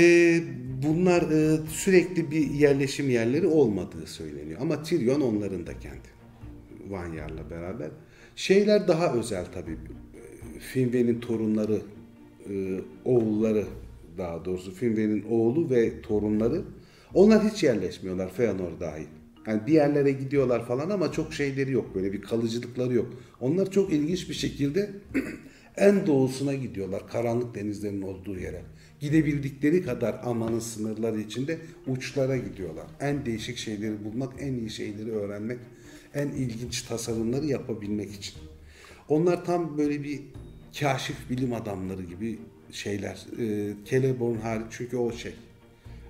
bunlar 0.84 1.22
e, 1.22 1.58
sürekli 1.70 2.32
bir 2.32 2.50
yerleşim 2.50 3.10
yerleri 3.10 3.48
olmadığı 3.48 4.08
söyleniyor. 4.08 4.60
Ama 4.62 4.84
Tyrion 4.84 5.22
onların 5.22 5.68
da 5.68 5.80
kendi. 5.80 6.18
Vanyar'la 6.90 7.50
beraber. 7.50 7.90
Şeyler 8.36 8.88
daha 8.88 9.14
özel 9.14 9.46
tabii. 9.54 9.78
Finwë'nin 10.74 11.20
torunları, 11.20 11.82
e, 12.50 12.80
oğulları 13.06 13.66
daha 14.18 14.46
doğrusu 14.46 14.72
Finwë'nin 14.72 15.26
oğlu 15.30 15.70
ve 15.70 16.02
torunları 16.02 16.62
onlar 17.14 17.44
hiç 17.52 17.64
yerleşmiyorlar 17.64 18.34
Feanor 18.34 18.80
dahil. 18.80 19.08
Yani 19.48 19.68
bir 19.68 19.74
yerlere 19.74 20.12
gidiyorlar 20.12 20.66
falan 20.66 20.90
ama 20.90 21.12
çok 21.12 21.34
şeyleri 21.34 21.72
yok 21.72 21.96
böyle 21.96 22.14
bir 22.14 22.22
kalıcılıkları 22.22 22.94
yok. 22.94 23.14
Onlar 23.42 23.72
çok 23.72 23.94
ilginç 23.94 24.30
bir 24.30 24.34
şekilde 24.34 24.90
en 25.78 26.08
doğusuna 26.08 26.54
gidiyorlar 26.54 27.08
karanlık 27.08 27.56
denizlerin 27.56 28.02
olduğu 28.02 28.40
yere. 28.40 28.62
Gidebildikleri 29.00 29.84
kadar 29.84 30.20
amanın 30.24 30.60
sınırları 30.60 31.20
içinde 31.20 31.58
uçlara 31.88 32.38
gidiyorlar. 32.38 32.86
En 33.00 33.26
değişik 33.26 33.58
şeyleri 33.58 34.06
bulmak, 34.06 34.34
en 34.40 34.54
iyi 34.54 34.70
şeyleri 34.70 35.12
öğrenmek, 35.12 35.60
en 36.14 36.28
ilginç 36.28 36.82
tasarımları 36.82 37.46
yapabilmek 37.46 38.14
için. 38.14 38.34
Onlar 39.10 39.46
tam 39.46 39.78
böyle 39.78 40.04
bir 40.04 40.22
kaşif 40.80 41.30
bilim 41.30 41.54
adamları 41.54 42.04
gibi 42.04 42.40
şeyler. 42.72 43.26
E, 43.40 43.74
Celeborn 43.86 44.36
hariç 44.38 44.66
çünkü 44.70 44.98
o 44.98 45.12
şey. 45.12 45.34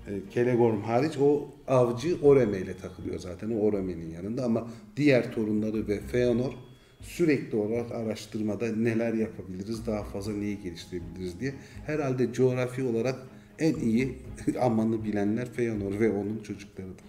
E, 0.07 0.29
Kelegorm 0.29 0.81
hariç 0.81 1.17
o 1.17 1.47
avcı 1.67 2.17
Oreme 2.21 2.57
ile 2.57 2.77
takılıyor 2.77 3.19
zaten. 3.19 3.51
O 3.51 3.59
Oreme'nin 3.59 4.09
yanında 4.11 4.43
ama 4.45 4.67
diğer 4.97 5.31
torunları 5.31 5.87
ve 5.87 5.99
Feanor 5.99 6.53
sürekli 7.01 7.57
olarak 7.57 7.91
araştırmada 7.91 8.67
neler 8.75 9.13
yapabiliriz, 9.13 9.87
daha 9.87 10.03
fazla 10.03 10.33
neyi 10.33 10.61
geliştirebiliriz 10.61 11.39
diye. 11.39 11.53
Herhalde 11.85 12.33
coğrafi 12.33 12.83
olarak 12.83 13.15
en 13.59 13.75
iyi 13.75 14.17
amanı 14.61 15.03
bilenler 15.03 15.51
Feanor 15.51 15.99
ve 15.99 16.11
onun 16.11 16.39
çocuklarıdır. 16.43 17.05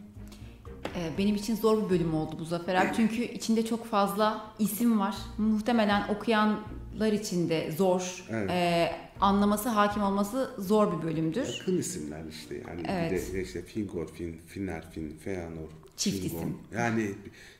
Ee, 0.96 1.18
Benim 1.18 1.34
için 1.36 1.56
zor 1.56 1.84
bir 1.84 1.90
bölüm 1.90 2.14
oldu 2.14 2.36
bu 2.40 2.44
Zafer 2.44 2.74
abi. 2.74 2.88
Çünkü 2.96 3.22
içinde 3.22 3.64
çok 3.66 3.86
fazla 3.86 4.44
isim 4.58 5.00
var. 5.00 5.14
Muhtemelen 5.38 6.08
okuyanlar 6.08 7.12
için 7.12 7.48
de 7.48 7.72
zor. 7.72 8.24
Evet. 8.30 8.50
Ee, 8.50 8.90
anlaması, 9.20 9.68
hakim 9.68 10.02
olması 10.02 10.50
zor 10.58 10.98
bir 10.98 11.06
bölümdür. 11.06 11.46
Yakın 11.58 11.78
isimler 11.78 12.22
işte 12.30 12.54
yani 12.68 12.82
Evet. 12.88 13.28
bir 13.28 13.34
de 13.38 13.42
işte 13.42 13.62
Fingolfin, 13.62 14.36
Finarfin, 14.46 15.16
Feanor, 15.24 15.68
Çift 15.96 16.16
Fingon. 16.20 16.38
isim. 16.38 16.56
Yani 16.74 17.10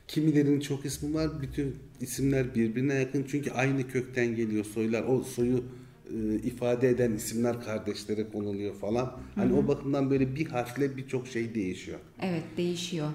kimilerinin 0.07 0.59
çok 0.59 0.85
ismi 0.85 1.13
var. 1.13 1.41
Bütün 1.41 1.75
isimler 2.01 2.55
birbirine 2.55 2.93
yakın 2.93 3.25
çünkü 3.31 3.51
aynı 3.51 3.87
kökten 3.87 4.35
geliyor 4.35 4.65
soylar. 4.65 5.03
O 5.03 5.23
soyu 5.23 5.63
e, 6.09 6.35
ifade 6.35 6.89
eden 6.89 7.11
isimler 7.11 7.61
kardeşlere 7.61 8.29
konuluyor 8.29 8.75
falan. 8.75 9.17
Hani 9.35 9.53
o 9.53 9.67
bakımdan 9.67 10.09
böyle 10.09 10.35
bir 10.35 10.47
harfle 10.47 10.97
birçok 10.97 11.27
şey 11.27 11.55
değişiyor. 11.55 11.99
Evet 12.21 12.43
değişiyor. 12.57 13.09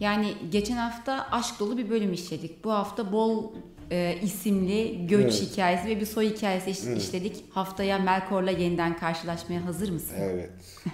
Yani 0.00 0.34
geçen 0.52 0.76
hafta 0.76 1.28
aşk 1.30 1.60
dolu 1.60 1.78
bir 1.78 1.90
bölüm 1.90 2.12
işledik. 2.12 2.64
Bu 2.64 2.72
hafta 2.72 3.12
bol 3.12 3.52
e, 3.90 4.18
isimli 4.22 5.06
göç 5.06 5.22
Evet. 5.40 5.50
hikayesi 5.52 5.88
ve 5.88 6.00
bir 6.00 6.06
soy 6.06 6.30
hikayesi 6.34 6.70
iş- 6.70 6.98
işledik. 7.04 7.44
Haftaya 7.50 7.98
Melkor'la 7.98 8.50
yeniden 8.50 8.96
karşılaşmaya 8.98 9.64
hazır 9.66 9.90
mısın? 9.90 10.14
Evet. 10.20 10.50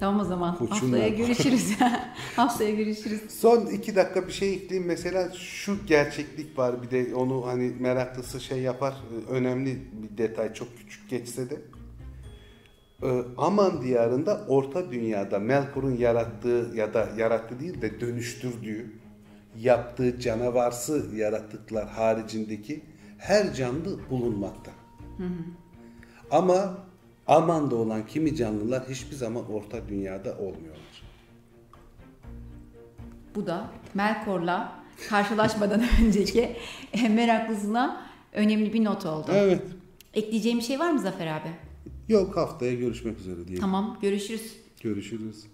Tamam 0.00 0.20
o 0.20 0.24
zaman. 0.24 0.56
Koçum 0.58 0.74
haftaya 0.92 1.10
ben. 1.10 1.16
görüşürüz. 1.16 1.72
haftaya 2.36 2.70
görüşürüz. 2.70 3.20
Son 3.40 3.66
iki 3.66 3.96
dakika 3.96 4.26
bir 4.28 4.32
şey 4.32 4.52
ekleyeyim. 4.54 4.88
Mesela 4.88 5.32
şu 5.32 5.76
gerçeklik 5.86 6.58
var 6.58 6.82
bir 6.82 6.90
de 6.90 7.14
onu 7.14 7.46
hani 7.46 7.72
meraklısı 7.80 8.40
şey 8.40 8.58
yapar. 8.58 8.94
Ee, 8.94 9.32
Önemli 9.32 9.78
bir 9.92 10.18
detay 10.18 10.54
çok 10.54 10.68
küçük 10.78 11.10
geçse 11.10 11.50
de. 11.50 11.56
Ee, 13.02 13.22
Aman 13.38 13.82
diyarında 13.82 14.44
Orta 14.48 14.92
Dünya'da 14.92 15.38
Melkor'un 15.38 15.96
yarattığı 15.96 16.70
ya 16.74 16.94
da 16.94 17.08
yarattığı 17.18 17.60
değil 17.60 17.82
de 17.82 18.00
dönüştürdüğü 18.00 18.92
yaptığı 19.58 20.20
canavarsı 20.20 21.06
yaratıklar 21.16 21.88
haricindeki 21.88 22.84
her 23.18 23.54
canlı 23.54 24.10
bulunmakta. 24.10 24.70
Ama 26.30 26.78
Aman'da 27.26 27.76
olan 27.76 28.06
kimi 28.06 28.36
canlılar 28.36 28.88
hiçbir 28.88 29.16
zaman 29.16 29.52
Orta 29.52 29.88
Dünya'da 29.88 30.38
olmuyorlar. 30.38 31.02
Bu 33.34 33.46
da 33.46 33.70
Melkor'la 33.94 34.82
karşılaşmadan 35.08 35.82
önceki 36.04 36.56
meraklısına 37.10 38.06
önemli 38.32 38.72
bir 38.72 38.84
not 38.84 39.06
oldu. 39.06 39.30
Evet. 39.34 39.62
Ekleyeceğim 40.14 40.58
bir 40.58 40.64
şey 40.64 40.78
var 40.78 40.90
mı 40.90 41.00
Zafer 41.00 41.26
abi? 41.26 41.48
Yok 42.08 42.36
haftaya 42.36 42.74
görüşmek 42.74 43.18
üzere 43.18 43.36
diyelim. 43.36 43.60
Tamam 43.60 43.98
görüşürüz. 44.02 44.56
Görüşürüz. 44.82 45.44